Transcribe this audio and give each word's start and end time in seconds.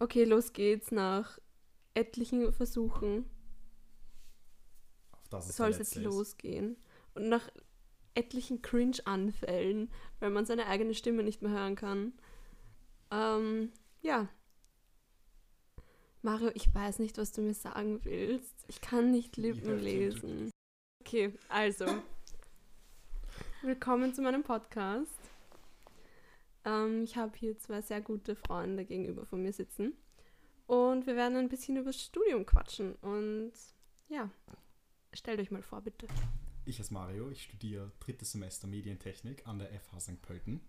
Okay, 0.00 0.24
los 0.24 0.54
geht's. 0.54 0.90
Nach 0.90 1.38
etlichen 1.92 2.52
Versuchen 2.54 3.28
soll 5.30 5.70
es 5.70 5.78
jetzt 5.78 5.96
ist. 5.96 6.02
losgehen. 6.02 6.76
Und 7.14 7.28
nach 7.28 7.50
etlichen 8.14 8.62
Cringe-Anfällen, 8.62 9.90
weil 10.18 10.30
man 10.30 10.46
seine 10.46 10.66
eigene 10.66 10.94
Stimme 10.94 11.22
nicht 11.22 11.42
mehr 11.42 11.52
hören 11.52 11.76
kann. 11.76 12.14
Ähm, 13.10 13.72
ja. 14.00 14.28
Mario, 16.22 16.50
ich 16.54 16.74
weiß 16.74 16.98
nicht, 16.98 17.18
was 17.18 17.32
du 17.32 17.42
mir 17.42 17.54
sagen 17.54 18.02
willst. 18.02 18.64
Ich 18.68 18.80
kann 18.80 19.10
nicht 19.10 19.36
Lippen 19.36 19.78
lesen. 19.78 20.50
Okay, 21.02 21.34
also. 21.50 21.84
Willkommen 23.62 24.14
zu 24.14 24.22
meinem 24.22 24.42
Podcast. 24.42 25.29
Ähm, 26.64 27.04
ich 27.04 27.16
habe 27.16 27.36
hier 27.36 27.58
zwei 27.58 27.80
sehr 27.80 28.00
gute 28.00 28.36
Freunde 28.36 28.84
gegenüber 28.84 29.26
von 29.26 29.42
mir 29.42 29.52
sitzen. 29.52 29.94
Und 30.66 31.06
wir 31.06 31.16
werden 31.16 31.36
ein 31.36 31.48
bisschen 31.48 31.76
über 31.76 31.90
das 31.90 32.00
Studium 32.00 32.46
quatschen. 32.46 32.94
Und 32.96 33.52
ja, 34.08 34.30
stellt 35.12 35.40
euch 35.40 35.50
mal 35.50 35.62
vor, 35.62 35.80
bitte. 35.80 36.06
Ich 36.64 36.78
heiße 36.78 36.92
Mario, 36.94 37.30
ich 37.30 37.42
studiere 37.42 37.90
drittes 38.00 38.32
Semester 38.32 38.66
Medientechnik 38.68 39.46
an 39.46 39.58
der 39.58 39.68
FH 39.80 40.00
St. 40.00 40.22
Pölten. 40.22 40.60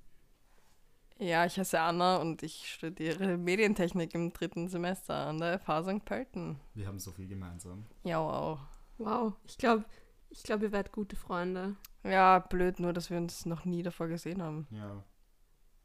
Ja, 1.20 1.46
ich 1.46 1.60
heiße 1.60 1.80
Anna 1.80 2.18
und 2.18 2.42
ich 2.42 2.74
studiere 2.74 3.38
Medientechnik 3.38 4.16
im 4.16 4.34
dritten 4.34 4.70
Semester 4.70 5.14
an 5.28 5.38
der 5.38 5.60
FH 5.60 5.84
St. 5.84 6.06
Pölten. 6.06 6.60
Wir 6.74 6.88
haben 6.88 7.00
so 7.00 7.12
viel 7.12 7.28
gemeinsam. 7.28 7.86
Ja, 8.04 8.20
wow. 8.20 8.60
Wow, 8.98 9.34
ich 9.46 9.58
glaube, 9.58 9.86
ich 10.32 10.42
glaube, 10.42 10.66
ihr 10.66 10.72
werdet 10.72 10.92
gute 10.92 11.16
Freunde. 11.16 11.76
Ja, 12.04 12.40
blöd 12.40 12.80
nur, 12.80 12.94
dass 12.94 13.12
wir 13.12 13.18
uns 13.18 13.46
noch 13.46 13.66
nie 13.66 13.84
davor 13.84 14.08
gesehen 14.08 14.42
haben. 14.42 14.68
Ja. 14.72 15.04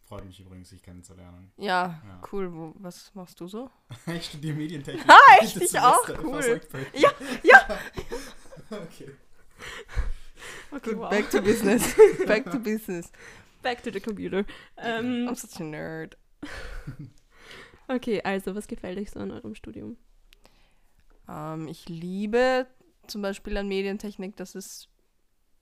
Freut 0.09 0.25
mich 0.25 0.39
übrigens, 0.39 0.71
dich 0.71 0.83
kennenzulernen. 0.83 1.51
Ja, 1.57 2.01
Ja. 2.07 2.23
cool. 2.33 2.53
Wo, 2.53 2.73
was 2.77 3.13
machst 3.15 3.41
du 3.41 3.49
so? 3.49 3.71
Ich 4.07 4.27
studiere 4.27 4.57
Medientechnik. 4.57 5.05
Ah, 5.09 5.43
echt? 5.43 5.57
Ich 5.61 5.79
auch? 5.79 6.09
Cool. 6.23 6.61
Ja, 6.95 7.11
ja. 7.43 7.79
okay. 8.71 9.11
Okay, 10.71 10.91
Gut, 10.91 10.99
wow. 10.99 11.11
back 11.11 11.29
to 11.31 11.41
business. 11.43 11.95
back 12.27 12.45
to 12.51 12.59
business. 12.59 13.11
Back 13.63 13.83
to 13.83 13.91
the 13.91 14.01
computer. 14.01 14.45
Ähm, 14.77 15.29
I'm 15.29 15.35
such 15.35 15.61
a 15.61 15.65
nerd. 15.65 16.17
okay, 17.89 18.21
also, 18.23 18.55
was 18.55 18.67
gefällt 18.69 18.99
euch 18.99 19.11
so 19.11 19.19
an 19.21 19.31
eurem 19.33 19.55
Studium? 19.55 19.97
Ähm, 21.29 21.67
ich 21.69 21.89
liebe 21.89 22.67
zum 23.07 23.23
Beispiel 23.23 23.57
an 23.57 23.67
Medientechnik, 23.69 24.37
dass 24.37 24.55
es, 24.55 24.89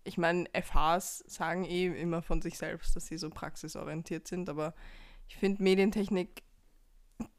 ich 0.04 0.18
meine, 0.18 0.48
FHs 0.52 1.24
sagen 1.26 1.64
eh 1.64 1.86
immer 1.86 2.22
von 2.22 2.42
sich 2.42 2.58
selbst, 2.58 2.94
dass 2.94 3.06
sie 3.06 3.18
so 3.18 3.30
praxisorientiert 3.30 4.28
sind, 4.28 4.48
aber 4.48 4.74
ich 5.28 5.36
finde 5.36 5.62
Medientechnik, 5.62 6.42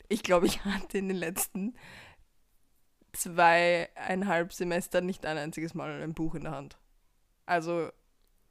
ich 0.09 0.23
glaube, 0.23 0.47
ich 0.47 0.65
hatte 0.65 0.97
in 0.97 1.07
den 1.07 1.17
letzten 1.17 1.75
zweieinhalb 3.13 4.51
Semestern 4.51 5.05
nicht 5.05 5.25
ein 5.25 5.37
einziges 5.37 5.73
Mal 5.73 6.01
ein 6.01 6.13
Buch 6.13 6.35
in 6.35 6.43
der 6.43 6.51
Hand. 6.51 6.77
Also 7.45 7.91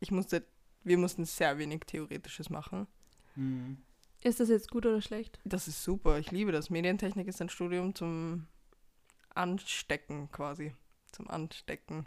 ich 0.01 0.11
musste, 0.11 0.47
wir 0.83 0.99
mussten 0.99 1.25
sehr 1.25 1.59
wenig 1.59 1.83
Theoretisches 1.87 2.51
machen. 2.51 2.87
Mhm. 3.35 3.79
Ist 4.23 4.41
das 4.41 4.49
jetzt 4.49 4.71
gut 4.71 4.87
oder 4.87 5.03
schlecht? 5.03 5.39
Das 5.45 5.69
ist 5.69 5.85
super, 5.85 6.19
ich 6.19 6.31
liebe 6.31 6.51
das. 6.51 6.71
Medientechnik 6.71 7.29
ist 7.29 7.43
ein 7.43 7.51
Studium 7.51 7.95
zum 7.95 8.47
Anstecken 9.35 10.31
quasi. 10.31 10.75
Zum 11.13 11.29
Anstecken. 11.29 12.07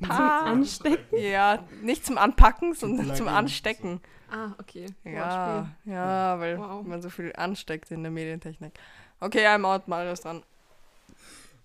Zum 0.00 0.10
Ah. 0.10 0.44
Anstecken? 0.52 1.18
Ja, 1.18 1.64
nicht 1.82 2.04
zum 2.06 2.18
Anpacken, 2.18 2.74
sondern 2.74 3.14
zum 3.16 3.28
Anstecken. 3.28 4.00
Ah, 4.30 4.52
okay. 4.58 4.86
Ja, 5.04 5.74
ja, 5.84 6.38
weil 6.40 6.58
Wow. 6.58 6.86
man 6.86 7.02
so 7.02 7.10
viel 7.10 7.32
ansteckt 7.36 7.90
in 7.90 8.02
der 8.02 8.12
Medientechnik. 8.12 8.72
Okay, 9.20 9.46
I'm 9.46 9.64
out, 9.66 9.88
Mario 9.88 10.12
ist 10.12 10.24
dran. 10.24 10.42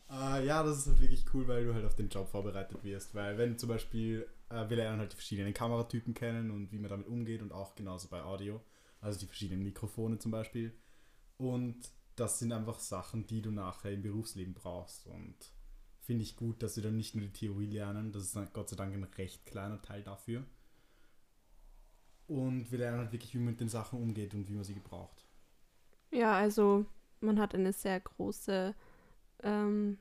Äh, 0.10 0.46
ja, 0.46 0.64
das 0.64 0.80
ist 0.80 0.88
halt 0.88 1.02
wirklich 1.02 1.26
cool, 1.34 1.48
weil 1.48 1.66
du 1.66 1.74
halt 1.74 1.86
auf 1.86 1.96
den 1.96 2.10
Job 2.10 2.28
vorbereitet 2.30 2.84
wirst. 2.84 3.14
Weil 3.16 3.38
wenn 3.38 3.58
zum 3.58 3.70
Beispiel, 3.70 4.28
äh, 4.50 4.68
wir 4.70 4.78
lernen 4.78 5.00
halt 5.00 5.12
die 5.12 5.16
verschiedenen 5.18 5.54
Kameratypen 5.54 6.14
kennen 6.14 6.52
und 6.52 6.72
wie 6.72 6.80
man 6.80 6.90
damit 6.90 7.08
umgeht 7.08 7.42
und 7.42 7.52
auch 7.52 7.76
genauso 7.76 8.08
bei 8.08 8.22
Audio. 8.24 8.62
Also 9.02 9.20
die 9.20 9.26
verschiedenen 9.28 9.64
Mikrofone 9.64 10.18
zum 10.18 10.32
Beispiel. 10.32 10.74
Und 11.38 11.78
das 12.16 12.40
sind 12.40 12.52
einfach 12.52 12.80
Sachen, 12.80 13.28
die 13.28 13.42
du 13.42 13.52
nachher 13.52 13.92
im 13.92 14.02
Berufsleben 14.02 14.54
brauchst. 14.54 15.06
Und 15.08 15.36
finde 16.08 16.24
ich 16.24 16.38
gut, 16.38 16.64
dass 16.64 16.76
wir 16.78 16.84
dann 16.84 16.96
nicht 16.96 17.16
nur 17.16 17.26
die 17.26 17.34
Theorie 17.34 17.68
lernen. 17.68 18.12
Das 18.14 18.24
ist 18.24 18.54
Gott 18.54 18.70
sei 18.70 18.78
Dank 18.78 18.94
ein 18.94 19.04
recht 19.04 19.46
kleiner 19.46 19.82
Teil 19.82 20.04
dafür. 20.04 20.46
Und 22.28 22.72
wir 22.72 22.78
lernen 22.80 23.00
halt 23.00 23.12
wirklich, 23.12 23.34
wie 23.34 23.40
man 23.40 23.48
mit 23.48 23.60
den 23.60 23.70
Sachen 23.70 24.02
umgeht 24.02 24.34
und 24.34 24.48
wie 24.48 24.54
man 24.54 24.64
sie 24.64 24.74
gebraucht. 24.74 25.26
Ja, 26.12 26.34
also, 26.34 26.86
man 27.22 27.40
hat 27.40 27.54
eine 27.56 27.74
sehr 27.74 28.00
große, 28.00 28.76
ähm, 29.44 29.98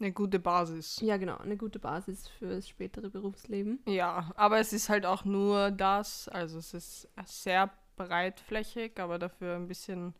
Eine 0.00 0.12
gute 0.12 0.38
Basis. 0.38 1.00
ja 1.00 1.16
genau, 1.16 1.38
eine 1.38 1.56
gute 1.56 1.78
Basis 1.80 2.28
fürs 2.28 2.68
spätere 2.68 3.10
Berufsleben. 3.10 3.80
Ja, 3.86 4.32
aber 4.36 4.58
es 4.60 4.72
ist 4.72 4.88
halt 4.88 5.04
auch 5.06 5.24
nur 5.24 5.70
das. 5.72 6.28
Also 6.28 6.58
es 6.58 6.72
ist 6.74 7.08
sehr 7.24 7.72
breitflächig, 7.96 9.00
aber 9.00 9.18
dafür 9.18 9.56
ein 9.56 9.66
bisschen 9.66 10.14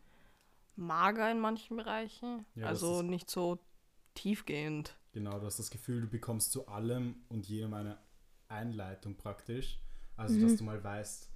mager 0.75 1.31
in 1.31 1.39
manchen 1.39 1.77
Bereichen. 1.77 2.45
Ja, 2.55 2.67
also 2.67 3.01
nicht 3.01 3.29
so 3.29 3.59
tiefgehend. 4.13 4.95
Genau, 5.13 5.39
du 5.39 5.45
hast 5.45 5.57
das 5.59 5.69
Gefühl, 5.71 6.01
du 6.01 6.07
bekommst 6.07 6.51
zu 6.51 6.67
allem 6.67 7.15
und 7.29 7.47
jedem 7.47 7.73
eine 7.73 7.97
Einleitung 8.47 9.15
praktisch. 9.15 9.79
Also, 10.17 10.35
Mhm. 10.37 10.41
dass 10.43 10.55
du 10.57 10.63
mal 10.63 10.83
weißt, 10.83 11.29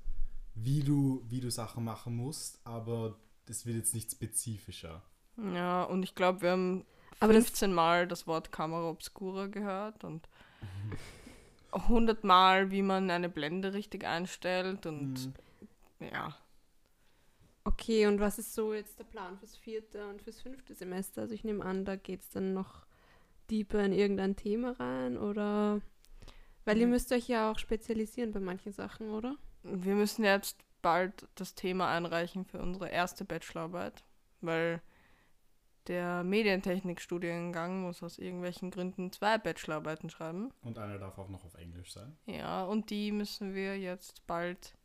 wie 0.56 0.82
du, 0.84 1.24
wie 1.30 1.40
du 1.42 1.50
Sachen 1.50 1.84
machen 1.84 2.16
musst, 2.16 2.60
aber 2.66 3.18
das 3.46 3.66
wird 3.66 3.78
jetzt 3.78 3.94
nicht 3.94 4.12
spezifischer. 4.12 5.02
Ja, 5.38 5.84
und 5.84 6.04
ich 6.04 6.14
glaube, 6.16 6.42
wir 6.42 6.52
haben 6.52 6.86
Aber 7.20 7.34
das- 7.34 7.46
15 7.46 7.74
Mal 7.74 8.08
das 8.08 8.28
Wort 8.28 8.52
Kamera 8.52 8.90
Obscura 8.90 9.48
gehört 9.48 10.04
und 10.04 10.28
100 11.72 12.24
Mal, 12.24 12.70
wie 12.72 12.82
man 12.82 13.10
eine 13.10 13.30
Blende 13.30 13.74
richtig 13.74 14.06
einstellt 14.06 14.86
und 14.86 15.34
Mhm. 16.00 16.08
ja. 16.12 16.36
Okay, 17.66 18.07
und 18.07 18.19
was 18.19 18.40
ist 18.40 18.53
so 18.53 18.74
jetzt 18.74 19.00
der 19.00 19.06
Plan 19.06 19.38
fürs 19.38 19.56
vierte 19.56 20.07
und 20.09 20.22
fürs 20.22 20.41
fünfte 20.41 20.74
Semester? 20.75 21.22
Also 21.22 21.34
ich 21.34 21.44
nehme 21.44 21.63
an, 21.63 21.85
da 21.85 21.96
geht 21.96 22.22
es 22.22 22.29
dann 22.29 22.53
noch 22.53 22.85
deeper 23.50 23.84
in 23.84 23.94
irgendein 23.94 24.35
Thema 24.35 24.72
rein 24.79 25.18
oder... 25.18 25.81
Weil 26.66 26.78
ihr 26.78 26.85
Mhm. 26.85 26.91
müsst 26.94 27.12
euch 27.12 27.28
ja 27.28 27.51
auch 27.51 27.59
spezialisieren 27.59 28.31
bei 28.31 28.40
manchen 28.40 28.72
Sachen, 28.72 29.09
oder? 29.09 29.35
Wir 29.63 29.96
müssen 29.96 30.24
jetzt 30.24 30.63
bald 30.81 31.28
das 31.35 31.56
Thema 31.56 31.90
einreichen 31.90 32.46
für 32.46 32.62
unsere 32.62 32.90
erste 32.90 33.25
Bachelorarbeit, 33.25 34.03
weil 34.40 34.81
der 35.88 36.24
Medientechnik-Studiengang 36.24 37.81
muss 37.81 38.01
aus 38.01 38.18
irgendwelchen 38.18 38.72
Gründen 38.72 39.12
zwei 39.12 39.38
Bachelorarbeiten 39.38 40.09
schreiben. 40.09 40.51
Und 40.62 40.78
einer 40.80 40.97
darf 41.00 41.18
auch 41.18 41.28
noch 41.28 41.44
auf 41.44 41.56
Englisch 41.56 41.91
sein. 41.91 42.16
Ja, 42.25 42.63
und 42.63 42.90
die 42.90 43.12
müssen 43.12 43.53
wir 43.53 43.78
jetzt 43.78 44.25
bald 44.25 44.78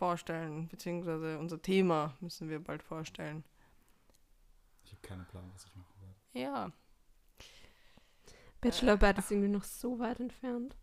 vorstellen, 0.00 0.66
beziehungsweise 0.68 1.38
unser 1.38 1.60
Thema 1.60 2.16
müssen 2.20 2.48
wir 2.48 2.58
bald 2.58 2.82
vorstellen. 2.82 3.44
Ich 4.84 4.92
habe 4.92 5.02
keinen 5.02 5.26
Plan, 5.26 5.44
was 5.52 5.66
ich 5.66 5.76
machen 5.76 5.94
werde. 6.00 6.16
Ja, 6.46 6.72
Bachelorarbeit 8.60 9.18
ist 9.18 9.30
irgendwie 9.30 9.48
noch 9.48 9.64
so 9.64 9.98
weit 9.98 10.20
entfernt. 10.20 10.76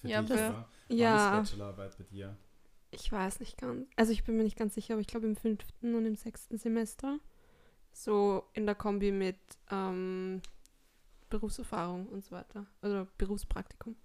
Für 0.00 0.08
Ja, 0.08 0.22
dich, 0.22 0.30
aber- 0.32 0.40
oder? 0.50 0.68
Wann 0.88 0.96
Ja, 0.98 1.40
ist 1.40 1.50
Bachelorarbeit 1.50 1.98
bei 1.98 2.04
dir? 2.04 2.36
ich 2.90 3.10
weiß 3.12 3.40
nicht 3.40 3.56
ganz. 3.58 3.88
Also 3.96 4.12
ich 4.12 4.24
bin 4.24 4.36
mir 4.36 4.44
nicht 4.44 4.56
ganz 4.58 4.74
sicher, 4.74 4.94
aber 4.94 5.00
ich 5.00 5.06
glaube 5.06 5.26
im 5.26 5.36
fünften 5.36 5.94
und 5.94 6.06
im 6.06 6.16
sechsten 6.16 6.58
Semester. 6.58 7.18
So 7.92 8.44
in 8.54 8.66
der 8.66 8.74
Kombi 8.74 9.10
mit 9.12 9.38
ähm, 9.70 10.40
Berufserfahrung 11.28 12.06
und 12.08 12.24
so 12.24 12.30
weiter. 12.32 12.66
Also 12.80 13.06
Berufspraktikum. 13.18 13.96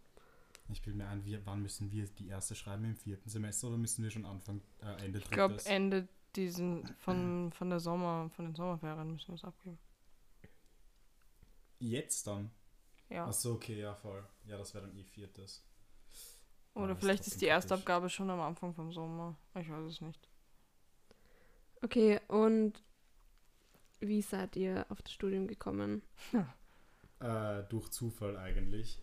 Ich 0.70 0.82
bilde 0.82 0.98
mir 0.98 1.08
ein, 1.08 1.24
wir, 1.26 1.46
wann 1.46 1.62
müssen 1.62 1.92
wir 1.92 2.08
die 2.08 2.28
erste 2.28 2.56
schreiben? 2.56 2.86
Im 2.86 2.96
vierten 2.96 3.30
Semester 3.30 3.68
oder 3.68 3.78
müssen 3.78 4.04
wir 4.04 4.10
schon 4.12 4.26
Anfang, 4.26 4.62
äh, 4.82 5.06
Ende 5.06 5.20
ich 5.20 5.30
glaube? 5.30 5.64
Ende 5.66 6.08
diesen 6.36 6.86
von, 6.98 7.52
von 7.54 7.70
der 7.70 7.80
Sommer, 7.80 8.30
von 8.36 8.46
den 8.46 8.56
Sommerferien 8.56 9.12
müssen 9.12 9.30
wir 9.30 9.36
es 9.36 9.44
abgeben. 9.44 9.80
Jetzt 11.80 12.28
dann? 12.28 12.52
Ja. 13.10 13.28
Achso, 13.28 13.54
okay, 13.54 13.80
ja, 13.80 13.96
voll. 13.96 14.28
Ja, 14.46 14.58
das 14.58 14.74
wäre 14.74 14.88
dann 14.88 14.96
eh 14.98 15.04
viertes. 15.04 15.64
Ja, 16.76 16.84
Oder 16.84 16.96
das 16.96 17.00
vielleicht 17.00 17.24
trotzdem 17.24 17.34
ist 17.34 17.42
die 17.42 17.48
kritisch. 17.48 17.54
Erstabgabe 17.54 18.10
schon 18.10 18.30
am 18.30 18.40
Anfang 18.42 18.74
vom 18.74 18.92
Sommer. 18.92 19.38
Ich 19.60 19.70
weiß 19.70 19.86
es 19.86 20.02
nicht. 20.02 20.28
Okay, 21.82 22.20
und 22.28 22.84
wie 24.00 24.22
seid 24.22 24.56
ihr 24.56 24.86
auf 24.90 25.02
das 25.02 25.14
Studium 25.14 25.48
gekommen? 25.48 26.02
Äh, 27.20 27.64
durch 27.70 27.90
Zufall 27.92 28.38
eigentlich. 28.38 29.02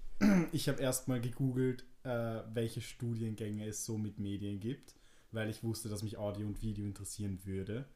Ich 0.53 0.69
habe 0.69 0.83
erstmal 0.83 1.21
gegoogelt, 1.21 1.85
äh, 2.05 2.41
welche 2.53 2.81
Studiengänge 2.81 3.67
es 3.67 3.85
so 3.85 3.99
mit 3.99 4.19
Medien 4.19 4.61
gibt, 4.61 4.95
weil 5.31 5.49
ich 5.49 5.63
wusste, 5.63 5.89
dass 5.89 6.03
mich 6.03 6.19
Audio 6.19 6.47
und 6.47 6.63
Video 6.63 6.85
interessieren 6.85 7.39
würde. 7.45 7.87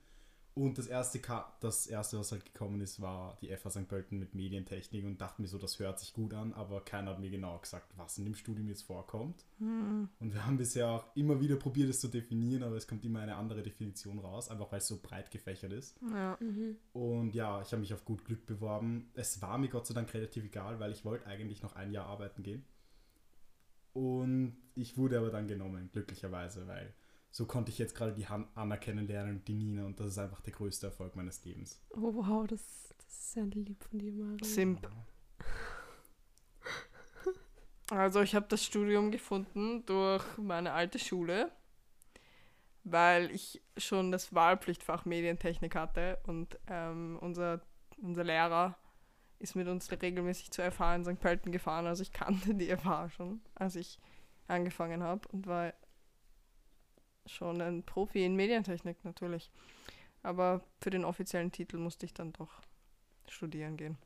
Und 0.58 0.78
das 0.78 0.86
erste, 0.86 1.20
das 1.60 1.86
erste, 1.86 2.18
was 2.18 2.32
halt 2.32 2.46
gekommen 2.46 2.80
ist, 2.80 3.02
war 3.02 3.36
die 3.42 3.54
FH 3.54 3.68
St. 3.68 3.88
Pölten 3.88 4.18
mit 4.18 4.34
Medientechnik 4.34 5.04
und 5.04 5.20
dachte 5.20 5.42
mir 5.42 5.48
so, 5.48 5.58
das 5.58 5.78
hört 5.78 6.00
sich 6.00 6.14
gut 6.14 6.32
an, 6.32 6.54
aber 6.54 6.80
keiner 6.80 7.10
hat 7.10 7.20
mir 7.20 7.28
genau 7.28 7.58
gesagt, 7.58 7.92
was 7.98 8.16
in 8.16 8.24
dem 8.24 8.34
Studium 8.34 8.66
jetzt 8.68 8.84
vorkommt. 8.84 9.44
Hm. 9.58 10.08
Und 10.18 10.32
wir 10.32 10.46
haben 10.46 10.56
bisher 10.56 10.88
auch 10.88 11.14
immer 11.14 11.42
wieder 11.42 11.56
probiert, 11.56 11.90
es 11.90 12.00
zu 12.00 12.08
definieren, 12.08 12.62
aber 12.62 12.76
es 12.76 12.88
kommt 12.88 13.04
immer 13.04 13.20
eine 13.20 13.36
andere 13.36 13.62
Definition 13.62 14.18
raus, 14.18 14.48
einfach 14.48 14.72
weil 14.72 14.78
es 14.78 14.86
so 14.86 14.98
breit 15.02 15.30
gefächert 15.30 15.72
ist. 15.72 16.00
Ja. 16.10 16.38
Mhm. 16.40 16.76
Und 16.94 17.34
ja, 17.34 17.60
ich 17.60 17.72
habe 17.72 17.80
mich 17.80 17.92
auf 17.92 18.06
gut 18.06 18.24
Glück 18.24 18.46
beworben. 18.46 19.10
Es 19.12 19.42
war 19.42 19.58
mir 19.58 19.68
Gott 19.68 19.86
sei 19.86 19.92
Dank 19.92 20.14
relativ 20.14 20.42
egal, 20.42 20.80
weil 20.80 20.90
ich 20.90 21.04
wollte 21.04 21.26
eigentlich 21.26 21.62
noch 21.62 21.76
ein 21.76 21.92
Jahr 21.92 22.06
arbeiten 22.06 22.42
gehen. 22.42 22.64
Und 23.92 24.56
ich 24.74 24.96
wurde 24.96 25.18
aber 25.18 25.28
dann 25.28 25.48
genommen, 25.48 25.90
glücklicherweise, 25.92 26.66
weil 26.66 26.94
so 27.30 27.46
konnte 27.46 27.70
ich 27.70 27.78
jetzt 27.78 27.94
gerade 27.94 28.12
die 28.12 28.28
Han 28.28 28.48
Anna 28.54 28.76
kennenlernen 28.76 29.36
und 29.36 29.48
die 29.48 29.54
Nina 29.54 29.84
und 29.84 30.00
das 30.00 30.08
ist 30.08 30.18
einfach 30.18 30.40
der 30.40 30.52
größte 30.52 30.86
Erfolg 30.86 31.16
meines 31.16 31.44
Lebens. 31.44 31.80
Oh 31.90 32.14
wow, 32.14 32.46
das, 32.46 32.94
das 32.96 33.06
ist 33.06 33.32
sehr 33.32 33.44
lieb 33.44 33.82
von 33.84 33.98
dir, 33.98 34.12
Mario. 34.12 34.44
Simp. 34.44 34.88
Also 37.88 38.20
ich 38.20 38.34
habe 38.34 38.46
das 38.48 38.64
Studium 38.64 39.12
gefunden 39.12 39.86
durch 39.86 40.24
meine 40.38 40.72
alte 40.72 40.98
Schule, 40.98 41.52
weil 42.82 43.30
ich 43.30 43.62
schon 43.76 44.10
das 44.10 44.34
Wahlpflichtfach 44.34 45.04
Medientechnik 45.04 45.76
hatte 45.76 46.18
und 46.26 46.58
ähm, 46.66 47.16
unser, 47.20 47.60
unser 47.98 48.24
Lehrer 48.24 48.76
ist 49.38 49.54
mit 49.54 49.68
uns 49.68 49.90
regelmäßig 49.90 50.50
zur 50.50 50.70
FH 50.70 50.96
in 50.96 51.04
St. 51.04 51.20
Pölten 51.20 51.52
gefahren. 51.52 51.86
Also 51.86 52.02
ich 52.02 52.12
kannte 52.12 52.54
die 52.54 52.74
FH 52.74 53.10
schon, 53.10 53.40
als 53.54 53.76
ich 53.76 54.00
angefangen 54.48 55.02
habe 55.02 55.28
und 55.28 55.46
war 55.46 55.72
schon 57.26 57.60
ein 57.60 57.82
Profi 57.82 58.24
in 58.24 58.36
Medientechnik 58.36 59.04
natürlich. 59.04 59.50
Aber 60.22 60.60
für 60.80 60.90
den 60.90 61.04
offiziellen 61.04 61.52
Titel 61.52 61.78
musste 61.78 62.06
ich 62.06 62.14
dann 62.14 62.32
doch 62.32 62.50
studieren 63.28 63.76
gehen. 63.76 63.96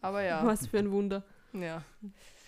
Aber 0.00 0.22
ja, 0.22 0.44
Was 0.44 0.66
für 0.66 0.78
ein 0.78 0.90
Wunder. 0.90 1.24
ja. 1.52 1.82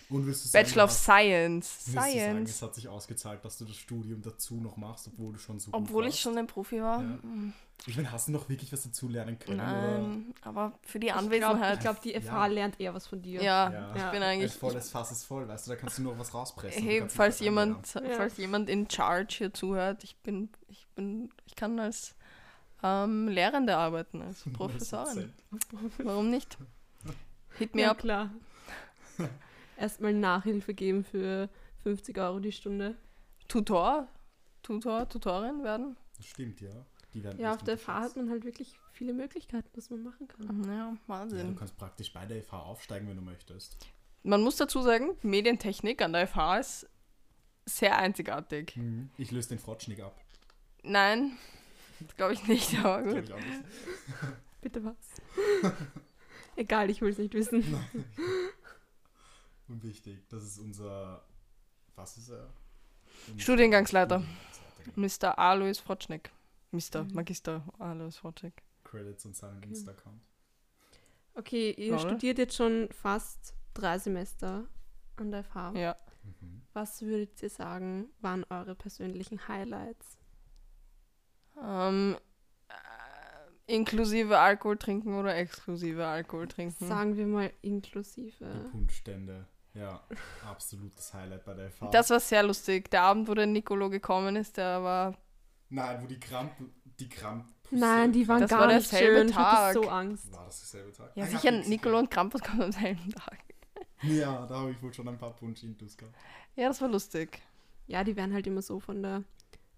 Und 0.09 0.25
du 0.25 0.31
sagen, 0.33 0.63
Bachelor 0.65 0.85
of 0.85 0.91
Science. 0.91 1.83
du 1.85 1.91
sagen, 1.91 2.11
Science. 2.11 2.49
es 2.51 2.61
hat 2.61 2.75
sich 2.75 2.87
ausgezahlt, 2.87 3.43
dass 3.43 3.57
du 3.57 3.65
das 3.65 3.75
Studium 3.75 4.21
dazu 4.21 4.55
noch 4.55 4.77
machst, 4.77 5.07
obwohl 5.07 5.33
du 5.33 5.39
schon 5.39 5.59
so 5.59 5.71
gut 5.71 5.81
Obwohl 5.81 6.03
ich 6.05 6.11
warst? 6.11 6.19
schon 6.21 6.37
ein 6.37 6.47
Profi 6.47 6.81
war. 6.81 7.01
Ja. 7.03 7.19
Ich 7.85 7.95
meine, 7.95 8.11
hast 8.11 8.27
du 8.27 8.31
noch 8.33 8.49
wirklich 8.49 8.73
was 8.73 8.81
dazu 8.83 9.07
lernen 9.07 9.39
können? 9.39 9.57
Nein, 9.57 10.33
aber 10.41 10.77
für 10.81 10.99
die 10.99 11.07
Ich 11.07 11.13
glaube, 11.13 11.25
Anwesenheit. 11.25 11.79
glaub, 11.79 12.01
die 12.01 12.13
FH 12.19 12.25
Ja. 12.25 12.45
lernt 12.47 12.79
eher 12.81 12.93
was 12.93 13.07
von 13.07 13.21
dir. 13.21 13.41
ja, 13.41 13.67
Oder? 13.69 13.91
ich 13.95 14.01
Ja. 14.01 14.11
bin 14.11 14.23
Ein 14.23 14.29
eigentlich. 14.29 14.53
volles 14.53 14.89
Fass 14.89 15.11
ist 15.11 15.23
voll, 15.23 15.47
weißt 15.47 15.67
du, 15.67 15.71
da 15.71 15.75
kannst 15.77 15.97
du 15.97 16.01
nur 16.01 16.17
was 16.19 16.33
rauspressen. 16.33 16.83
Hey, 16.83 17.07
falls 17.07 17.39
jemand. 17.39 17.93
Ja. 17.93 18.01
falls 18.17 18.35
jemand 18.37 18.69
in 18.69 18.89
Charge 18.89 19.35
hier 19.37 19.53
zuhört, 19.53 20.03
ich 20.03 20.17
bin, 20.17 20.49
ich 20.67 20.85
bin, 20.95 21.29
ich 21.45 21.55
kann 21.55 21.79
als 21.79 22.15
ähm, 22.83 23.27
Lehrende 23.29 23.77
arbeiten, 23.77 24.21
als 24.21 24.43
Professorin. 24.53 25.31
100%. 25.51 26.03
Warum 26.03 26.29
nicht? 26.29 26.57
Hit 27.57 27.73
me 27.73 27.83
ja, 27.83 27.91
up. 27.91 27.99
klar. 27.99 28.31
Erstmal 29.77 30.13
Nachhilfe 30.13 30.73
geben 30.73 31.03
für 31.05 31.49
50 31.83 32.17
Euro 32.17 32.39
die 32.39 32.51
Stunde. 32.51 32.95
Tutor, 33.47 34.07
Tutor, 34.61 35.07
Tutorin 35.07 35.63
werden. 35.63 35.95
Das 36.17 36.25
stimmt, 36.25 36.59
ja. 36.61 36.69
Die 37.17 37.23
werden 37.23 37.39
Ja, 37.41 37.55
auf 37.55 37.63
der 37.63 37.79
FH 37.79 37.99
hat 38.01 38.15
man 38.15 38.29
halt 38.29 38.45
wirklich 38.45 38.75
viele 38.91 39.11
Möglichkeiten, 39.11 39.67
was 39.73 39.89
man 39.89 40.03
machen 40.03 40.27
kann. 40.27 40.63
Ja, 40.65 40.71
Ja, 40.73 40.91
du 40.91 40.97
Wahnsinn. 41.07 41.55
kannst 41.55 41.75
praktisch 41.75 42.13
bei 42.13 42.27
der 42.27 42.43
FH 42.43 42.59
aufsteigen, 42.61 43.07
wenn 43.09 43.15
du 43.15 43.23
möchtest. 43.23 43.75
Man 44.21 44.43
muss 44.43 44.57
dazu 44.57 44.83
sagen, 44.83 45.17
Medientechnik 45.23 46.03
an 46.03 46.13
der 46.13 46.27
FH 46.27 46.59
ist 46.59 46.87
sehr 47.65 47.97
einzigartig. 47.97 48.77
Ich 49.17 49.31
löse 49.31 49.49
den 49.49 49.57
Frotschnick 49.57 49.99
ab. 49.99 50.21
Nein, 50.83 51.35
glaube 52.17 52.33
ich 52.33 52.47
nicht, 52.47 52.77
aber 52.85 53.01
gut. 53.01 53.23
ich 53.23 53.33
auch 53.33 53.37
nicht. 53.37 53.63
Bitte 54.61 54.85
was? 54.85 54.95
Egal, 56.55 56.91
ich 56.91 57.01
will 57.01 57.09
es 57.09 57.17
nicht 57.17 57.33
wissen. 57.33 57.63
Und 59.67 59.83
wichtig, 59.83 60.19
das 60.29 60.43
ist 60.43 60.59
unser. 60.59 61.25
Was 61.95 62.15
ist 62.17 62.29
er? 62.29 62.47
Studiengangsleiter. 63.37 64.21
Studiengangsleiter, 64.21 64.23
Mr. 64.95 65.39
Alois 65.39 65.79
Frotschnik. 65.83 66.29
Mr. 66.77 67.03
Mhm. 67.03 67.13
Magister 67.13 67.63
Alois 67.79 68.11
Frotschnik. 68.17 68.63
Credits 68.83 69.25
und 69.25 69.35
seinen 69.35 69.57
Okay. 69.57 69.67
Insta-Account. 69.69 70.21
Okay, 71.33 71.71
ihr 71.71 71.93
Oder? 71.93 71.99
studiert 71.99 72.37
jetzt 72.37 72.55
schon 72.55 72.89
fast 72.91 73.53
drei 73.73 73.99
Semester 73.99 74.65
an 75.17 75.31
der 75.31 75.43
FH. 75.43 75.73
Ja. 75.75 75.95
Mhm. 76.23 76.61
Was 76.73 77.01
würdet 77.01 77.41
ihr 77.43 77.49
sagen, 77.49 78.09
waren 78.21 78.45
eure 78.49 78.75
persönlichen 78.75 79.47
Highlights? 79.47 80.17
Ähm, 81.61 82.17
äh, 82.69 83.73
inklusive 83.75 84.37
Alkohol 84.37 84.77
trinken 84.77 85.15
oder 85.15 85.35
exklusive 85.35 86.05
Alkohol 86.05 86.47
trinken? 86.47 86.87
Sagen 86.87 87.17
wir 87.17 87.27
mal 87.27 87.51
inklusive. 87.61 88.45
Die 88.45 88.69
Punschstände. 88.69 89.47
Ja, 89.73 90.01
absolutes 90.43 91.13
Highlight 91.13 91.45
bei 91.45 91.53
der 91.53 91.69
FH. 91.69 91.89
Das 91.91 92.09
war 92.09 92.19
sehr 92.19 92.41
lustig. 92.43 92.89
Der 92.89 93.03
Abend, 93.03 93.27
wo 93.27 93.35
der 93.35 93.45
Nicolo 93.45 93.89
gekommen 93.89 94.35
ist, 94.35 94.57
der 94.57 94.81
war. 94.81 95.15
Nein, 95.69 96.01
wo 96.01 96.07
die 96.07 96.19
Kramp. 96.19 96.51
Die 96.99 97.09
Kramp. 97.09 97.45
Nein, 97.69 98.11
die 98.13 98.27
waren 98.27 98.41
Das 98.41 98.49
gar 98.49 98.61
war 98.61 98.73
nicht 98.73 98.89
schön. 98.89 99.27
Ich 99.29 99.35
hatte 99.35 99.55
Tag. 99.55 99.73
so 99.73 99.89
Angst. 99.89 100.31
War 100.33 100.45
das 100.45 100.59
derselbe 100.59 100.91
Tag? 100.93 101.11
Ja, 101.15 101.25
Ah, 101.25 101.27
sicher, 101.27 101.51
Nicolo 101.51 101.99
und 101.99 102.09
Krampus 102.09 102.41
kommen 102.41 102.61
am 102.61 102.71
selben 102.71 103.09
Tag. 103.11 103.39
Ja, 104.03 104.45
da 104.45 104.59
habe 104.59 104.71
ich 104.71 104.81
wohl 104.81 104.93
schon 104.93 105.07
ein 105.07 105.17
paar 105.17 105.35
Punsch-Intus 105.35 105.97
gehabt. 105.97 106.15
Ja, 106.55 106.67
das 106.69 106.79
war 106.81 106.87
lustig. 106.87 107.41
Ja, 107.87 108.03
die 108.03 108.15
werden 108.15 108.33
halt 108.33 108.47
immer 108.47 108.61
so 108.61 108.79
von 108.79 109.01
der 109.03 109.23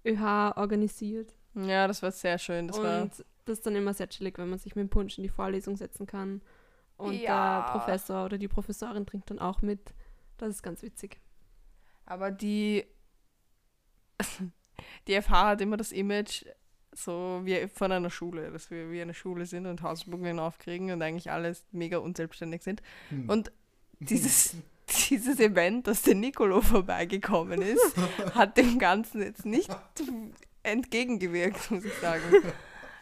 ÖH 0.06 0.54
organisiert. 0.58 1.34
Ja, 1.56 1.88
das 1.88 2.04
war 2.04 2.12
sehr 2.12 2.38
schön. 2.38 2.68
Das 2.68 2.78
war, 2.82 3.02
und 3.04 3.12
das 3.46 3.58
ist 3.58 3.66
dann 3.66 3.76
immer 3.76 3.94
sehr 3.94 4.08
chillig, 4.10 4.38
wenn 4.38 4.50
man 4.50 4.60
sich 4.60 4.76
mit 4.76 4.84
dem 4.84 4.90
Punsch 4.90 5.18
in 5.18 5.24
die 5.24 5.30
Vorlesung 5.30 5.76
setzen 5.78 6.06
kann. 6.06 6.42
Und 6.98 7.14
Ja. 7.14 7.62
der 7.62 7.72
Professor 7.80 8.26
oder 8.26 8.38
die 8.38 8.48
Professorin 8.48 9.06
trinkt 9.06 9.30
dann 9.30 9.40
auch 9.40 9.62
mit. 9.62 9.94
Das 10.38 10.50
ist 10.50 10.64
ganz 10.64 10.82
witzig. 10.84 11.20
aber 12.06 12.30
die. 12.32 12.86
Die 15.08 15.22
FH 15.22 15.48
hat 15.48 15.62
immer 15.62 15.78
das 15.78 15.92
Image 15.92 16.46
so 16.94 17.42
wie 17.44 17.68
von 17.68 17.92
einer 17.92 18.10
Schule, 18.10 18.52
dass 18.52 18.72
wir 18.72 18.92
wie 18.92 19.02
eine 19.02 19.14
Schule 19.14 19.46
sind 19.46 19.66
und 19.66 19.82
Hausübungen 19.82 20.40
aufkriegen 20.40 20.92
und 20.92 21.02
eigentlich 21.02 21.32
alles 21.32 21.64
mega 21.72 21.98
unselbstständig 21.98 22.64
sind. 22.64 22.82
Hm. 23.10 23.30
Und 23.30 23.52
dieses, 24.00 24.56
dieses 25.10 25.40
Event, 25.40 25.88
dass 25.88 26.02
der 26.02 26.16
Nicolo 26.16 26.62
vorbeigekommen 26.62 27.62
ist, 27.62 27.96
hat 28.34 28.58
dem 28.58 28.80
Ganzen 28.80 29.22
jetzt 29.22 29.46
nicht 29.46 29.70
entgegengewirkt, 30.64 31.72
muss 31.72 31.86
ich 31.86 31.94
sagen. 31.96 32.24